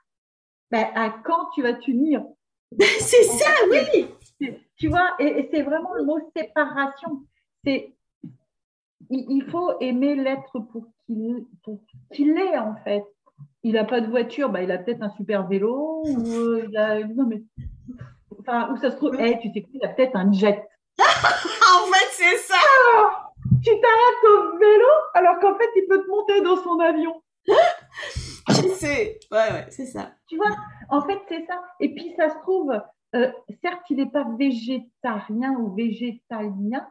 [0.71, 2.23] ben, à quand tu vas t'unir?
[2.79, 4.07] C'est ça, oui.
[4.77, 7.25] Tu vois, et, c'est vraiment le mot séparation.
[7.65, 7.93] C'est
[9.09, 13.03] il, faut aimer l'être pour qu'il est en fait.
[13.63, 16.77] Il n'a pas de voiture, bah, il a peut-être un super vélo ou euh, il
[16.77, 17.41] a non mais
[18.39, 20.63] enfin où ça se trouve, hey, tu sais il a peut-être un jet.
[21.75, 22.55] en fait, c'est ça.
[23.63, 27.21] tu t'arrêtes au vélo alors qu'en fait il peut te monter dans son avion.
[28.49, 30.11] Je sais, ouais ouais, c'est ça.
[30.27, 30.55] Tu vois,
[30.89, 31.61] en fait, c'est ça.
[31.79, 32.71] Et puis, ça se trouve,
[33.15, 33.31] euh,
[33.63, 36.87] certes, il n'est pas végétarien ou végétalien.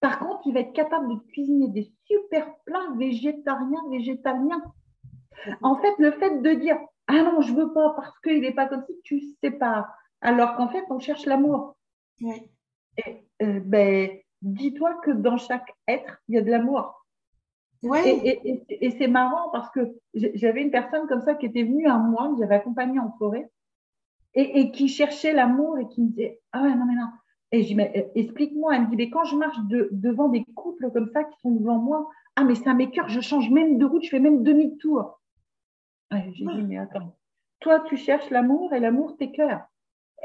[0.00, 4.62] Par contre, il va être capable de cuisiner des super plats végétariens, végétaliens.
[5.62, 8.66] En fait, le fait de dire Ah non, je veux pas parce qu'il n'est pas
[8.66, 9.88] comme si tu sais pas.
[10.20, 11.76] Alors qu'en fait, on cherche l'amour.
[12.20, 12.50] Oui.
[12.96, 14.10] Et euh, ben,
[14.42, 16.94] dis-toi que dans chaque être, il y a de l'amour.
[17.82, 19.80] Et, c'est marrant parce que
[20.14, 23.48] j'avais une personne comme ça qui était venue à moi, que j'avais accompagnée en forêt,
[24.34, 27.08] et, qui cherchait l'amour et qui me disait Ah ouais, non, mais non.
[27.52, 28.74] Et je dis Mais euh, explique-moi.
[28.74, 31.78] Elle me dit Mais quand je marche devant des couples comme ça qui sont devant
[31.78, 35.20] moi, ah, mais ça m'écœure, je change même de route, je fais même demi-tour.
[36.10, 37.16] J'ai dit Mais attends,
[37.60, 39.62] toi, tu cherches l'amour et l'amour t'écœure.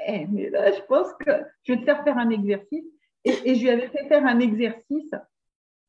[0.07, 1.31] Eh, mais là, je pense que
[1.63, 2.85] je vais te faire faire un exercice.
[3.25, 5.11] Et, et je lui avais fait faire un exercice.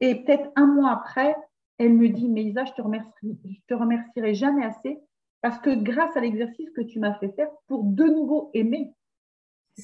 [0.00, 1.34] Et peut-être un mois après,
[1.78, 4.98] elle me dit, mais Isa, je te, remercie, je te remercierai jamais assez
[5.42, 8.94] parce que grâce à l'exercice que tu m'as fait faire pour de nouveau aimer.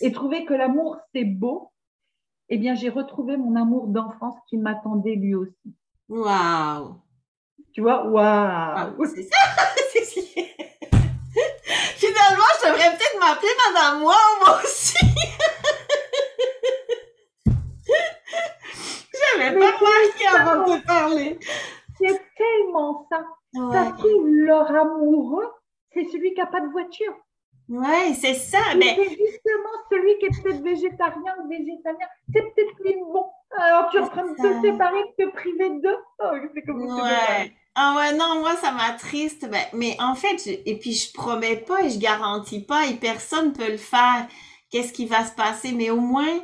[0.00, 1.72] et trouver que l'amour, c'est beau,
[2.48, 5.74] eh bien, j'ai retrouvé mon amour d'enfance qui m'attendait lui aussi.
[6.08, 6.94] Waouh!
[7.72, 9.04] Tu vois, waouh!
[9.04, 9.36] c'est ça!
[11.96, 14.16] Finalement, je devrais peut-être m'appeler Madame moi
[14.64, 14.96] aussi!
[19.36, 21.38] J'avais pas remarqué avant de parler.
[21.98, 23.24] C'est tellement ça.
[23.72, 25.50] Ça trouve leur amoureux,
[25.92, 27.14] c'est celui qui n'a pas de voiture.
[27.68, 28.58] Oui, c'est ça.
[28.76, 28.96] Mais...
[28.96, 32.06] C'est justement celui qui est peut-être végétarien ou végétalien.
[32.32, 33.26] C'est peut-être lui bon.
[33.56, 35.98] Alors tu es en train de te séparer, de te priver d'eux.
[36.20, 37.52] Oh, c'est comme ouais.
[37.76, 39.48] Ah ouais, non, moi, ça m'attriste.
[39.48, 43.52] Ben, mais en fait, et puis je promets pas et je garantis pas et personne
[43.52, 44.26] peut le faire.
[44.70, 45.72] Qu'est-ce qui va se passer?
[45.72, 46.40] Mais au moins,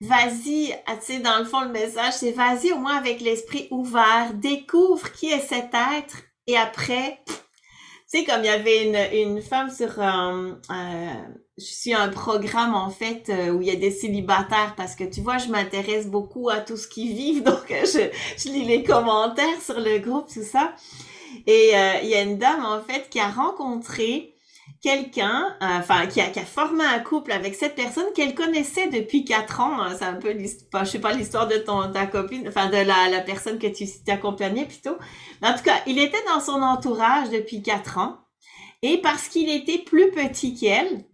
[0.00, 4.32] vas-y, ah, tu dans le fond, le message, c'est vas-y au moins avec l'esprit ouvert,
[4.34, 7.34] découvre qui est cet être et après, tu
[8.06, 11.14] sais, comme il y avait une, une femme sur euh, euh,
[11.56, 15.04] je suis un programme en fait euh, où il y a des célibataires parce que
[15.04, 18.82] tu vois, je m'intéresse beaucoup à tout ce qui vivent, donc je, je lis les
[18.82, 20.74] commentaires sur le groupe, tout ça.
[21.46, 24.33] Et il y a une dame en fait qui a rencontré
[24.84, 28.88] quelqu'un, euh, enfin, qui a, qui a formé un couple avec cette personne qu'elle connaissait
[28.88, 29.80] depuis quatre ans.
[29.80, 33.08] Hein, c'est un peu, je sais pas, l'histoire de ton, ta copine, enfin, de la,
[33.08, 34.98] la personne que tu t'accompagnais plutôt.
[35.40, 38.18] Mais en tout cas, il était dans son entourage depuis quatre ans.
[38.82, 41.06] Et parce qu'il était plus petit qu'elle,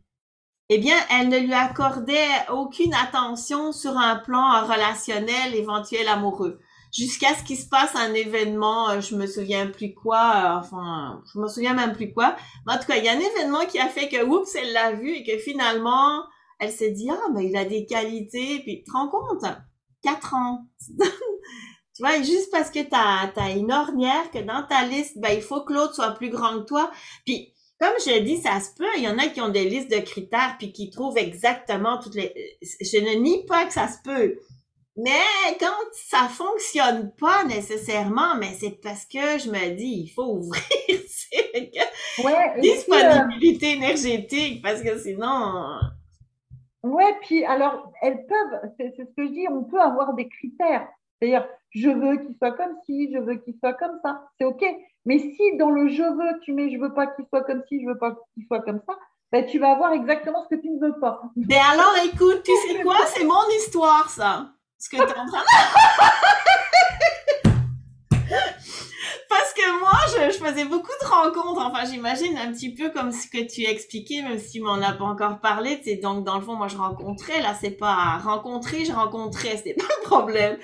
[0.68, 6.58] eh bien, elle ne lui accordait aucune attention sur un plan relationnel, éventuel amoureux
[6.92, 11.22] jusqu'à ce qu'il se passe un événement, euh, je me souviens plus quoi, euh, enfin,
[11.32, 12.36] je me souviens même plus quoi.
[12.66, 14.72] Mais en tout cas, il y a un événement qui a fait que, oups, elle
[14.72, 16.24] l'a vu et que finalement,
[16.58, 19.44] elle s'est dit, ah, mais il a des qualités, puis tu te rends compte,
[20.02, 20.66] quatre ans.
[20.98, 25.42] tu vois, juste parce que t'as as une ornière, que dans ta liste, ben, il
[25.42, 26.90] faut que l'autre soit plus grand que toi.
[27.24, 28.84] Puis, comme je dis, ça se peut.
[28.98, 32.14] Il y en a qui ont des listes de critères puis qui trouvent exactement toutes
[32.14, 32.58] les.
[32.60, 34.38] Je ne nie pas que ça se peut.
[34.96, 40.34] Mais quand ça fonctionne pas nécessairement, mais c'est parce que je me dis, il faut
[40.34, 40.62] ouvrir,
[42.24, 45.78] ouais, disponibilité énergétique, parce que sinon.
[46.82, 50.88] Ouais, puis alors, elles peuvent, c'est ce que je dis, on peut avoir des critères.
[51.18, 54.64] C'est-à-dire, je veux qu'il soit comme ci, je veux qu'il soit comme ça, c'est OK.
[55.06, 57.80] Mais si dans le je veux, tu mets je veux pas qu'il soit comme ci,
[57.82, 58.94] je veux pas qu'il soit comme ça,
[59.30, 61.22] ben, tu vas avoir exactement ce que tu ne veux pas.
[61.36, 65.18] Mais ben alors, écoute, tu sais quoi, c'est mon histoire, ça ce que tu es
[65.18, 65.44] en train
[69.28, 71.60] Parce que moi, je, faisais beaucoup de rencontres.
[71.60, 75.04] Enfin, j'imagine un petit peu comme ce que tu expliquais, même si on n'a pas
[75.04, 75.80] encore parlé.
[75.84, 77.40] C'est donc dans le fond, moi, je rencontrais.
[77.42, 80.58] Là, c'est pas rencontrer, je rencontrais, c'était pas le problème.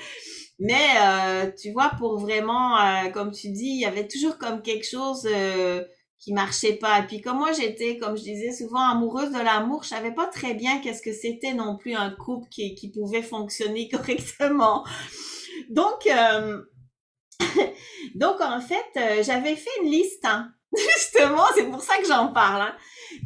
[0.59, 4.63] Mais euh, tu vois, pour vraiment, euh, comme tu dis, il y avait toujours comme
[4.63, 5.29] quelque chose.
[5.31, 5.85] Euh,
[6.19, 7.01] qui marchait pas.
[7.01, 10.27] Et puis comme moi j'étais, comme je disais souvent, amoureuse de l'amour, je savais pas
[10.27, 14.85] très bien qu'est-ce que c'était non plus un couple qui, qui pouvait fonctionner correctement.
[15.71, 16.63] Donc, euh,
[18.15, 20.25] donc en fait, euh, j'avais fait une liste.
[20.25, 20.53] Hein.
[20.77, 22.63] Justement, c'est pour ça que j'en parle.
[22.63, 22.77] Hein.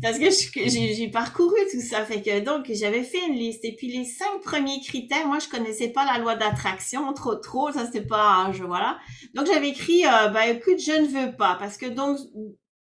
[0.03, 2.05] Parce que j'ai parcouru tout ça.
[2.05, 3.65] Fait que donc j'avais fait une liste.
[3.65, 7.73] Et puis les cinq premiers critères, moi je connaissais pas la loi d'attraction, trop trop,
[7.73, 8.99] ça c'était pas je voilà.
[9.35, 12.19] Donc j'avais écrit ben écoute, je ne veux pas parce que donc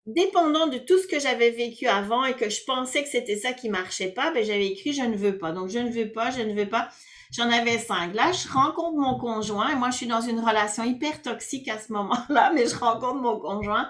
[0.06, 3.52] dépendant de tout ce que j'avais vécu avant et que je pensais que c'était ça
[3.52, 5.52] qui marchait pas, ben j'avais écrit je ne veux pas.
[5.52, 6.88] Donc je ne veux pas, je ne veux pas.
[7.32, 8.14] J'en avais cinq.
[8.14, 11.78] Là, je rencontre mon conjoint et moi je suis dans une relation hyper toxique à
[11.78, 13.88] ce moment-là, mais je rencontre mon conjoint.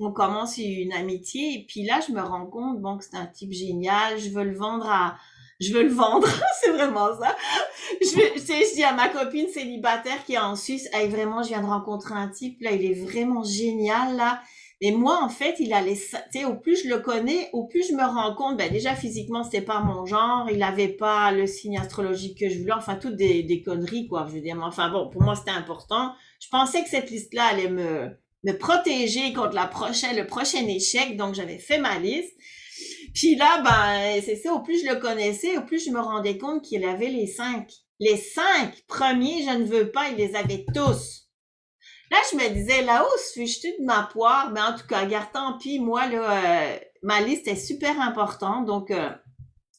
[0.00, 3.26] On commence une amitié et puis là je me rends compte bon que c'est un
[3.26, 5.16] type génial, je veux le vendre à
[5.60, 6.28] je veux le vendre,
[6.60, 7.34] c'est vraiment ça.
[8.00, 11.08] Je, veux, tu sais, je dis à ma copine célibataire qui est en Suisse, hey,
[11.08, 14.40] vraiment, je viens de rencontrer un type, là, il est vraiment génial, là.
[14.80, 17.88] Et moi, en fait, il allait, tu sais, au plus je le connais, au plus
[17.88, 21.48] je me rends compte, ben déjà physiquement, c'était pas mon genre, il avait pas le
[21.48, 24.54] signe astrologique que je voulais, enfin toutes des, des conneries, quoi, je veux dire.
[24.54, 26.12] Mais enfin bon, pour moi, c'était important.
[26.40, 28.10] Je pensais que cette liste-là allait me,
[28.44, 32.32] me protéger contre la prochaine, le prochain échec, donc j'avais fait ma liste.
[33.14, 36.38] Puis là, ben, c'est ça, au plus je le connaissais, au plus je me rendais
[36.38, 37.68] compte qu'il avait les cinq.
[37.98, 41.27] Les cinq premiers, je ne veux pas, il les avait tous.
[42.10, 44.50] Là, je me disais, là-haut, suis-je de ma poire?
[44.52, 48.66] Mais en tout cas, garde tant pis, moi, là, euh, ma liste est super importante,
[48.66, 49.10] donc euh,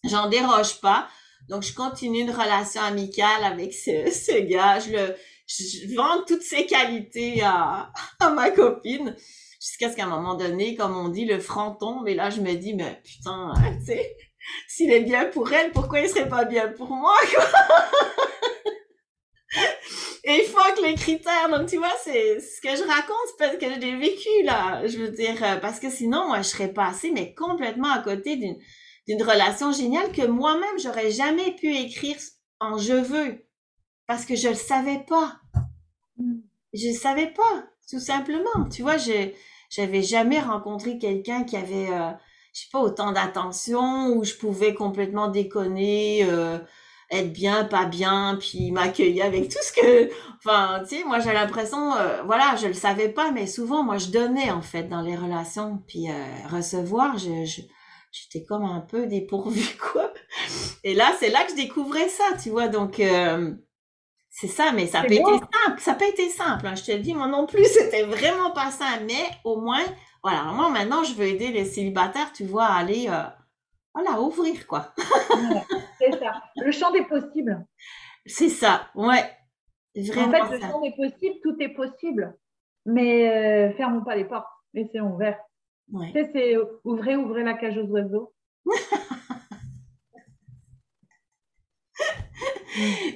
[0.04, 1.08] j'en déroge pas.
[1.48, 4.80] Donc, je continue une relation amicale avec ce, ce gars.
[4.80, 5.16] Je le
[5.50, 7.92] je vends toutes ses qualités à,
[8.34, 9.16] ma copine.
[9.60, 12.08] Jusqu'à ce qu'à un moment donné, comme on dit, le front tombe.
[12.08, 14.16] Et là, je me dis, mais putain, tu sais,
[14.68, 17.16] s'il est bien pour elle, pourquoi il serait pas bien pour moi?
[20.30, 23.58] Et il faut que les critères, donc tu vois, c'est ce que je raconte, parce
[23.58, 26.72] que je l'ai vécu là, je veux dire, euh, parce que sinon, moi, je serais
[26.72, 32.16] passée, mais complètement à côté d'une relation géniale que moi-même, j'aurais jamais pu écrire
[32.60, 33.44] en je veux
[34.06, 35.40] parce que je le savais pas.
[36.74, 38.70] Je savais pas, tout simplement.
[38.72, 39.32] Tu vois, je
[39.72, 42.12] j'avais jamais rencontré quelqu'un qui avait euh,
[42.54, 46.60] je sais pas autant d'attention où je pouvais complètement déconner euh,
[47.12, 51.34] être bien, pas bien, puis m'accueillir avec tout ce que, enfin, tu sais, moi j'ai
[51.34, 55.02] l'impression, euh, voilà, je le savais pas, mais souvent moi je donnais en fait dans
[55.02, 56.08] les relations, puis
[56.52, 57.62] recevoir, je, je
[58.12, 60.12] j'étais comme un peu dépourvue, quoi.
[60.84, 62.68] Et là, c'est là que je découvrais ça, tu vois.
[62.68, 63.54] Donc, euh,
[64.30, 65.80] c'est ça, mais ça n'a pas été simple.
[65.80, 66.68] Ça n'a pas été simple.
[66.68, 66.76] Hein.
[66.76, 68.86] Je te le dis, moi non plus, c'était vraiment pas ça.
[69.06, 69.84] Mais au moins,
[70.24, 73.24] voilà, moi maintenant, je veux aider les célibataires, tu vois, à aller, euh,
[73.94, 74.94] voilà, ouvrir, quoi.
[75.98, 76.44] c'est ça.
[76.58, 77.66] Le champ des possibles.
[78.26, 79.24] C'est ça, ouais.
[79.96, 82.38] Vraiment en fait, le champ des possibles, tout est possible.
[82.86, 85.38] Mais euh, fermons pas les portes, laissons ouvert.
[85.92, 88.34] Tu sais, c'est ouvrez, ouvrez la cage aux oiseaux.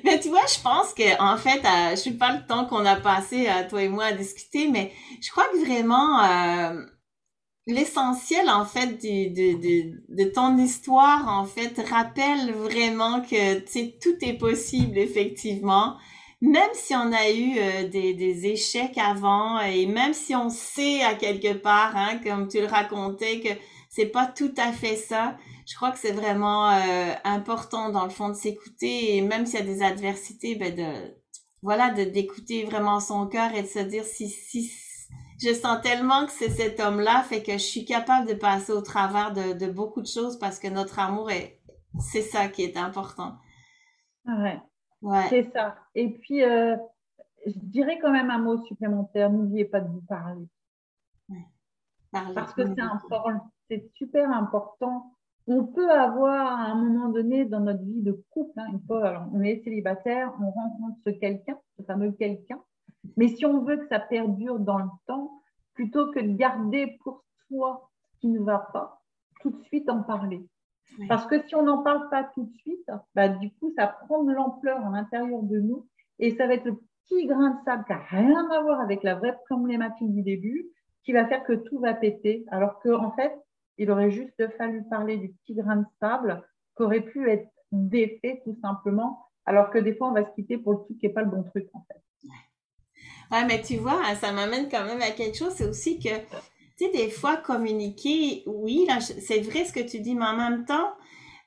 [0.03, 2.85] mais tu vois, je pense que en fait, je je sais pas le temps qu'on
[2.85, 6.85] a passé à toi et moi à discuter, mais je crois que vraiment euh,
[7.65, 13.59] l'essentiel en fait de, de, de, ton histoire en fait rappelle vraiment que
[13.99, 15.95] tout est possible effectivement.
[16.41, 21.01] Même si on a eu euh, des, des, échecs avant et même si on sait
[21.01, 23.49] à quelque part, hein, comme tu le racontais, que
[23.89, 28.09] c'est pas tout à fait ça, je crois que c'est vraiment euh, important dans le
[28.09, 31.15] fond de s'écouter et même s'il y a des adversités, ben de
[31.61, 34.63] voilà, de d'écouter vraiment son cœur et de se dire si si
[35.43, 38.81] je sens tellement que c'est cet homme-là, fait que je suis capable de passer au
[38.81, 41.59] travers de, de beaucoup de choses parce que notre amour est
[41.99, 43.33] c'est ça qui est important.
[44.25, 44.59] Ouais.
[45.29, 45.75] C'est ça.
[45.95, 46.75] Et puis, euh,
[47.45, 49.29] je dirais quand même un mot supplémentaire.
[49.29, 50.47] N'oubliez pas de vous parler.
[52.11, 55.11] Parce que c'est important, c'est super important.
[55.47, 59.27] On peut avoir à un moment donné dans notre vie de couple, hein, une fois
[59.33, 62.61] on est célibataire, on rencontre ce quelqu'un, ce fameux quelqu'un.
[63.17, 65.41] Mais si on veut que ça perdure dans le temps,
[65.73, 69.01] plutôt que de garder pour soi ce qui ne va pas,
[69.41, 70.45] tout de suite en parler.
[71.07, 74.23] Parce que si on n'en parle pas tout de suite, bah, du coup, ça prend
[74.23, 75.87] de l'ampleur à l'intérieur de nous
[76.19, 79.03] et ça va être le petit grain de sable qui n'a rien à voir avec
[79.03, 80.67] la vraie problématique du début
[81.03, 82.45] qui va faire que tout va péter.
[82.49, 83.33] Alors qu'en en fait,
[83.77, 86.43] il aurait juste fallu parler du petit grain de sable
[86.77, 89.25] qui aurait pu être défait tout simplement.
[89.45, 91.31] Alors que des fois, on va se quitter pour le truc qui n'est pas le
[91.31, 92.01] bon truc en fait.
[93.31, 96.09] Ouais, mais tu vois, ça m'amène quand même à quelque chose, c'est aussi que
[96.77, 100.35] tu sais, des fois, communiquer, oui, là, c'est vrai ce que tu dis, mais en
[100.35, 100.91] même temps,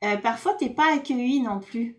[0.05, 1.97] euh, parfois, tu n'es pas accueilli non plus.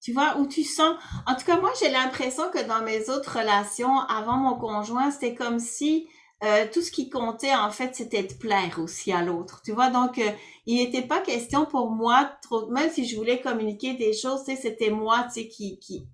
[0.00, 0.96] Tu vois, où tu sens.
[1.26, 5.34] En tout cas, moi, j'ai l'impression que dans mes autres relations, avant mon conjoint, c'était
[5.34, 6.08] comme si
[6.44, 9.60] euh, tout ce qui comptait, en fait, c'était de plaire aussi à l'autre.
[9.64, 10.30] Tu vois, donc, euh,
[10.66, 12.30] il n'était pas question pour moi,
[12.70, 16.06] même si je voulais communiquer des choses, tu sais, c'était moi, tu sais, qui, qui.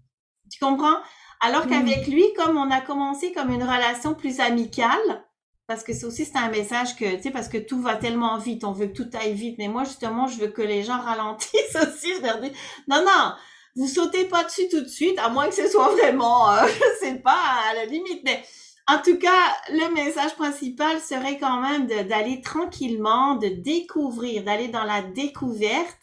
[0.51, 0.97] Tu comprends?
[1.45, 5.23] Alors qu'avec lui, comme on a commencé comme une relation plus amicale,
[5.67, 8.39] parce que c'est aussi c'est un message que tu sais parce que tout va tellement
[8.39, 10.99] vite, on veut que tout aille vite, mais moi justement je veux que les gens
[11.03, 12.15] ralentissent aussi.
[12.17, 12.51] Je leur dis
[12.89, 13.35] non non,
[13.77, 16.67] vous sautez pas dessus tout de suite, à moins que ce soit vraiment, euh,
[17.01, 17.39] je sais pas
[17.71, 18.43] à la limite, mais
[18.89, 24.85] en tout cas le message principal serait quand même d'aller tranquillement, de découvrir, d'aller dans
[24.85, 26.01] la découverte,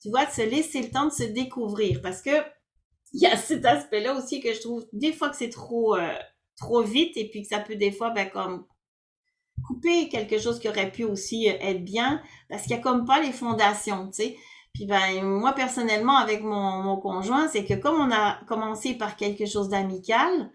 [0.00, 2.30] tu vois, de se laisser le temps de se découvrir, parce que
[3.12, 6.12] il y a cet aspect-là aussi que je trouve des fois que c'est trop euh,
[6.56, 8.66] trop vite et puis que ça peut des fois ben comme
[9.66, 13.04] couper quelque chose qui aurait pu aussi euh, être bien parce qu'il y a comme
[13.04, 14.36] pas les fondations, tu sais.
[14.74, 19.16] Puis ben moi personnellement avec mon, mon conjoint, c'est que comme on a commencé par
[19.16, 20.50] quelque chose d'amical,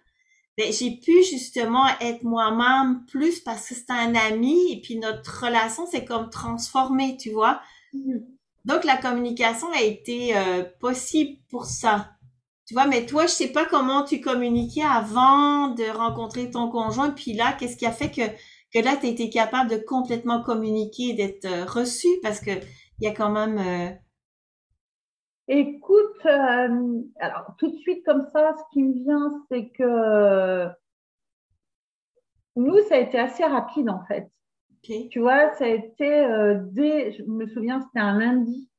[0.58, 5.46] ben, j'ai pu justement être moi-même plus parce que c'est un ami et puis notre
[5.46, 7.62] relation s'est comme transformée, tu vois.
[7.94, 8.26] Mm-hmm.
[8.66, 12.12] Donc la communication a été euh, possible pour ça.
[12.72, 17.10] Tu vois, mais toi, je sais pas comment tu communiquais avant de rencontrer ton conjoint.
[17.10, 18.22] Puis là, qu'est-ce qui a fait que
[18.74, 22.08] que là, tu été capable de complètement communiquer, d'être euh, reçu?
[22.24, 23.58] Parce que il y a quand même.
[23.58, 23.94] Euh,
[25.50, 30.68] Écoute, euh, alors tout de suite comme ça, ce qui me vient, c'est que
[32.56, 34.32] nous, ça a été assez rapide en fait.
[34.82, 36.26] Tu vois, ça a été
[36.72, 38.71] dès, je me souviens, c'était un lundi,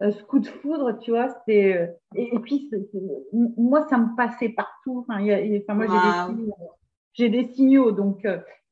[0.00, 1.94] ce coup de foudre, tu vois, c'était.
[2.14, 2.70] Et, puis,
[3.32, 5.04] moi, ça me passait partout.
[5.08, 5.18] Enfin,
[5.74, 6.50] moi, j'ai des,
[7.14, 8.24] j'ai des, signaux, donc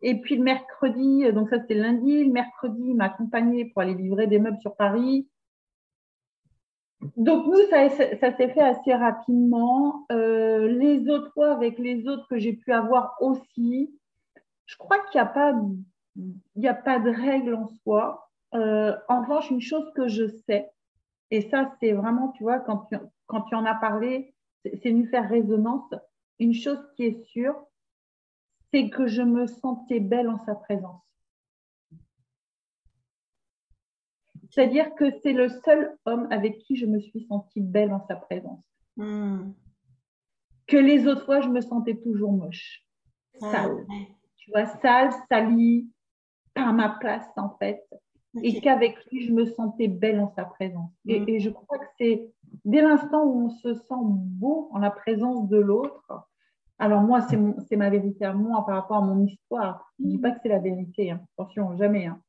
[0.03, 3.95] et puis le mercredi, donc ça c'était lundi, le mercredi, il m'a accompagné pour aller
[3.95, 5.29] livrer des meubles sur Paris.
[7.16, 10.07] Donc nous, ça, ça s'est fait assez rapidement.
[10.12, 13.95] Euh, les autres fois, avec les autres que j'ai pu avoir aussi,
[14.66, 15.55] je crois qu'il n'y a, pas,
[16.57, 18.29] il a pas de règle en soi.
[18.55, 20.70] euh, en revanche, une chose que je sais,
[21.31, 22.97] et ça, c'est vraiment, tu vois, quand tu,
[23.27, 24.35] quand tu en as parlé,
[24.83, 25.93] c'est nous faire résonance.
[26.39, 27.57] Une chose qui est sûre,
[28.72, 31.03] c'est que je me sentais belle en sa présence.
[34.51, 38.16] C'est-à-dire que c'est le seul homme avec qui je me suis sentie belle en sa
[38.16, 38.64] présence.
[38.97, 39.53] Hmm.
[40.66, 42.85] Que les autres fois, je me sentais toujours moche,
[43.39, 43.87] sale.
[44.37, 45.91] Tu vois, sale, salie,
[46.55, 47.85] pas à ma place en fait.
[48.43, 50.91] Et qu'avec lui, je me sentais belle en sa présence.
[51.07, 51.28] Et, hmm.
[51.28, 52.30] et je crois que c'est
[52.64, 56.28] dès l'instant où on se sent beau en la présence de l'autre,
[56.78, 57.26] alors moi,
[57.68, 59.93] c'est ma vérité à moi par rapport à mon histoire.
[59.99, 61.20] Je ne dis pas que c'est la vérité, hein.
[61.39, 62.07] attention, jamais.
[62.07, 62.20] Hein.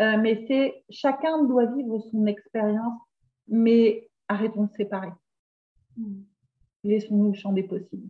[0.00, 3.00] Euh, mais c'est chacun doit vivre son expérience,
[3.46, 5.12] mais arrêtons de séparer.
[5.96, 6.22] Hmm.
[6.82, 8.08] Laissons-nous le champ des possibles.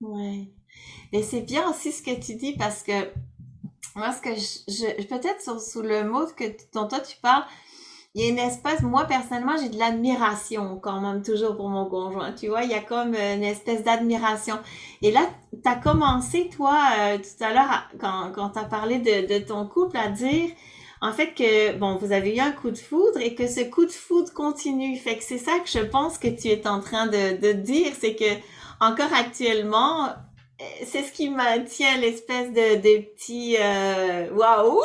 [0.00, 0.48] Ouais.
[1.12, 2.92] Et c'est bien aussi ce que tu dis parce que
[3.96, 6.44] moi, ce que je, peut-être sous, le mot que,
[6.74, 7.44] dont toi tu parles,
[8.14, 11.86] il y a une espèce, moi personnellement, j'ai de l'admiration quand même toujours pour mon
[11.86, 12.32] conjoint.
[12.32, 14.58] Tu vois, il y a comme une espèce d'admiration.
[15.02, 18.98] Et là, tu as commencé, toi, euh, tout à l'heure, quand, quand tu as parlé
[18.98, 20.50] de, de, ton couple, à dire,
[21.02, 23.84] en fait, que, bon, vous avez eu un coup de foudre et que ce coup
[23.84, 24.96] de foudre continue.
[24.96, 27.92] Fait que c'est ça que je pense que tu es en train de, de dire,
[27.98, 28.32] c'est que,
[28.80, 30.08] encore actuellement,
[30.84, 34.80] c'est ce qui maintient l'espèce de, de petit euh, waouh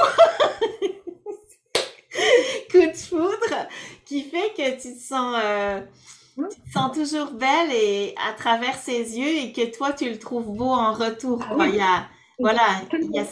[2.71, 3.67] coup de foudre
[4.05, 5.81] qui fait que tu te sens euh,
[6.35, 10.19] tu te sens toujours belle et à travers ses yeux et que toi tu le
[10.19, 11.39] trouves beau en retour.
[11.49, 12.07] Ah il y a,
[12.39, 12.63] voilà.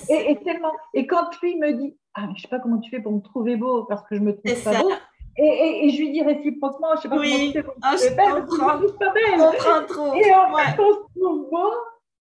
[0.09, 3.11] et, tellement, et quand lui me dit ah je sais pas comment tu fais pour
[3.11, 4.91] me trouver beau parce que je me trouve pas beau.
[5.37, 7.95] Et, et, je lui dis réciproquement, je sais pas comment tu fais pour me ah,
[7.95, 9.39] trouver belle, parce que pas belle.
[9.39, 10.13] On trop.
[10.13, 11.71] Et en fait, on se trouve beau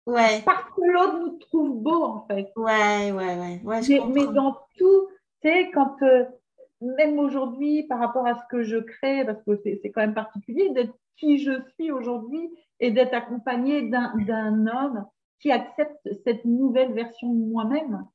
[0.10, 0.41] Ouais.
[0.45, 2.51] Parce que l'autre nous trouve beau, en fait.
[2.55, 3.62] Ouais, ouais, ouais.
[3.64, 5.07] ouais mais, mais, dans tout,
[5.41, 6.26] tu sais, quand, euh,
[6.82, 10.70] même aujourd'hui, par rapport à ce que je crée, parce que c'est quand même particulier
[10.70, 12.49] d'être qui je suis aujourd'hui
[12.80, 15.05] et d'être accompagnée d'un homme
[15.41, 18.05] qui accepte cette nouvelle version de moi-même.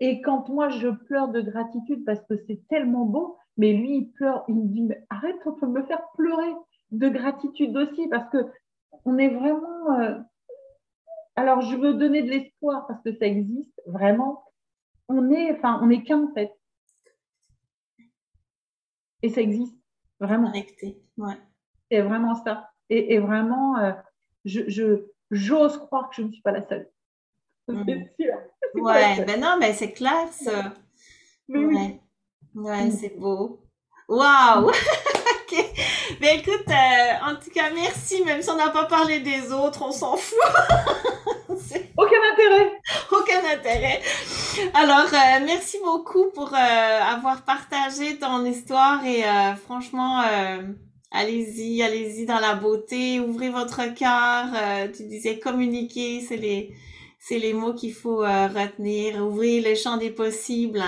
[0.00, 4.12] Et quand moi, je pleure de gratitude parce que c'est tellement beau, mais lui, il
[4.12, 6.52] pleure, il me dit, mais arrête, on peut me faire pleurer
[6.90, 8.38] de gratitude aussi parce que
[9.04, 9.98] on est vraiment...
[9.98, 10.18] Euh,
[11.36, 14.44] alors, je veux donner de l'espoir parce que ça existe vraiment.
[15.08, 16.52] On est, enfin, on est qu'un fait.
[19.22, 19.76] Et ça existe
[20.20, 20.50] vraiment.
[20.50, 21.38] Connecté, ouais.
[21.90, 22.70] C'est vraiment ça.
[22.90, 23.92] Et, vraiment, euh,
[24.44, 26.90] je, j'ose croire que je ne suis pas la seule.
[27.68, 28.08] C'est mm.
[28.20, 28.34] sûr.
[28.74, 30.72] Ouais, ben non, mais c'est clair ça.
[31.50, 32.00] ouais,
[32.54, 32.90] ouais mm.
[32.90, 33.60] c'est beau.
[34.08, 34.70] Waouh!
[35.52, 35.66] ok.
[36.20, 38.22] Ben écoute, euh, en tout cas, merci.
[38.24, 40.38] Même si on n'a pas parlé des autres, on s'en fout.
[41.96, 42.72] Aucun intérêt.
[43.10, 44.00] Aucun intérêt.
[44.74, 49.24] Alors, euh, merci beaucoup pour euh, avoir partagé ton histoire et
[49.64, 50.22] franchement,
[51.10, 54.46] allez-y, allez-y dans la beauté, ouvrez votre cœur.
[54.94, 56.74] tu disais communiquer, c'est les,
[57.18, 59.24] c'est les mots qu'il faut retenir.
[59.24, 60.82] Ouvrez le champ des possibles.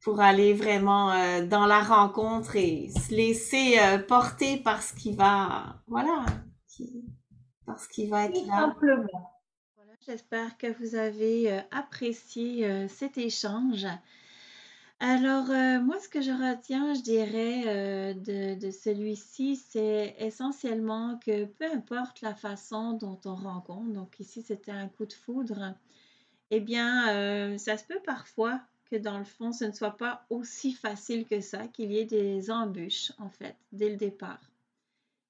[0.00, 5.12] Pour aller vraiment euh, dans la rencontre et se laisser euh, porter par ce qui
[5.12, 6.24] va, voilà,
[7.66, 8.60] par ce qui va être là.
[8.60, 9.42] Simplement.
[9.76, 13.86] Voilà, j'espère que vous avez euh, apprécié cet échange.
[15.00, 15.46] Alors,
[15.82, 22.20] moi, ce que je retiens, je dirais, de, de celui-ci, c'est essentiellement que peu importe
[22.20, 25.74] la façon dont on rencontre, donc ici, c'était un coup de foudre,
[26.50, 28.60] eh bien, ça se peut parfois
[28.90, 32.04] que dans le fond, ce ne soit pas aussi facile que ça, qu'il y ait
[32.04, 34.40] des embûches, en fait, dès le départ.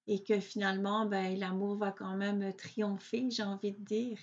[0.07, 4.19] Et que finalement, ben, l'amour va quand même triompher, j'ai envie de dire.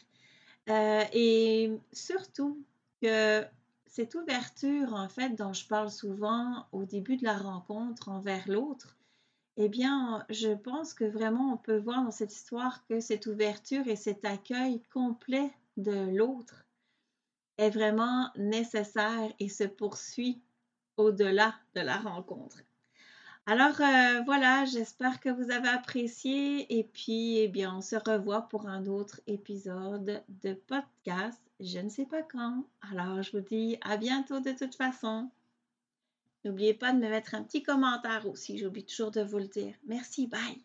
[0.69, 2.63] Euh, et surtout
[3.01, 3.43] que
[3.85, 8.97] cette ouverture, en fait, dont je parle souvent au début de la rencontre envers l'autre,
[9.57, 13.87] eh bien, je pense que vraiment on peut voir dans cette histoire que cette ouverture
[13.87, 16.64] et cet accueil complet de l'autre
[17.57, 20.41] est vraiment nécessaire et se poursuit
[20.97, 22.61] au-delà de la rencontre.
[23.47, 28.49] Alors euh, voilà, j'espère que vous avez apprécié et puis eh bien on se revoit
[28.49, 31.39] pour un autre épisode de podcast.
[31.59, 32.65] Je ne sais pas quand.
[32.91, 35.29] Alors je vous dis à bientôt de toute façon.
[36.43, 39.75] N'oubliez pas de me mettre un petit commentaire aussi, j'oublie toujours de vous le dire.
[39.85, 40.63] Merci, bye.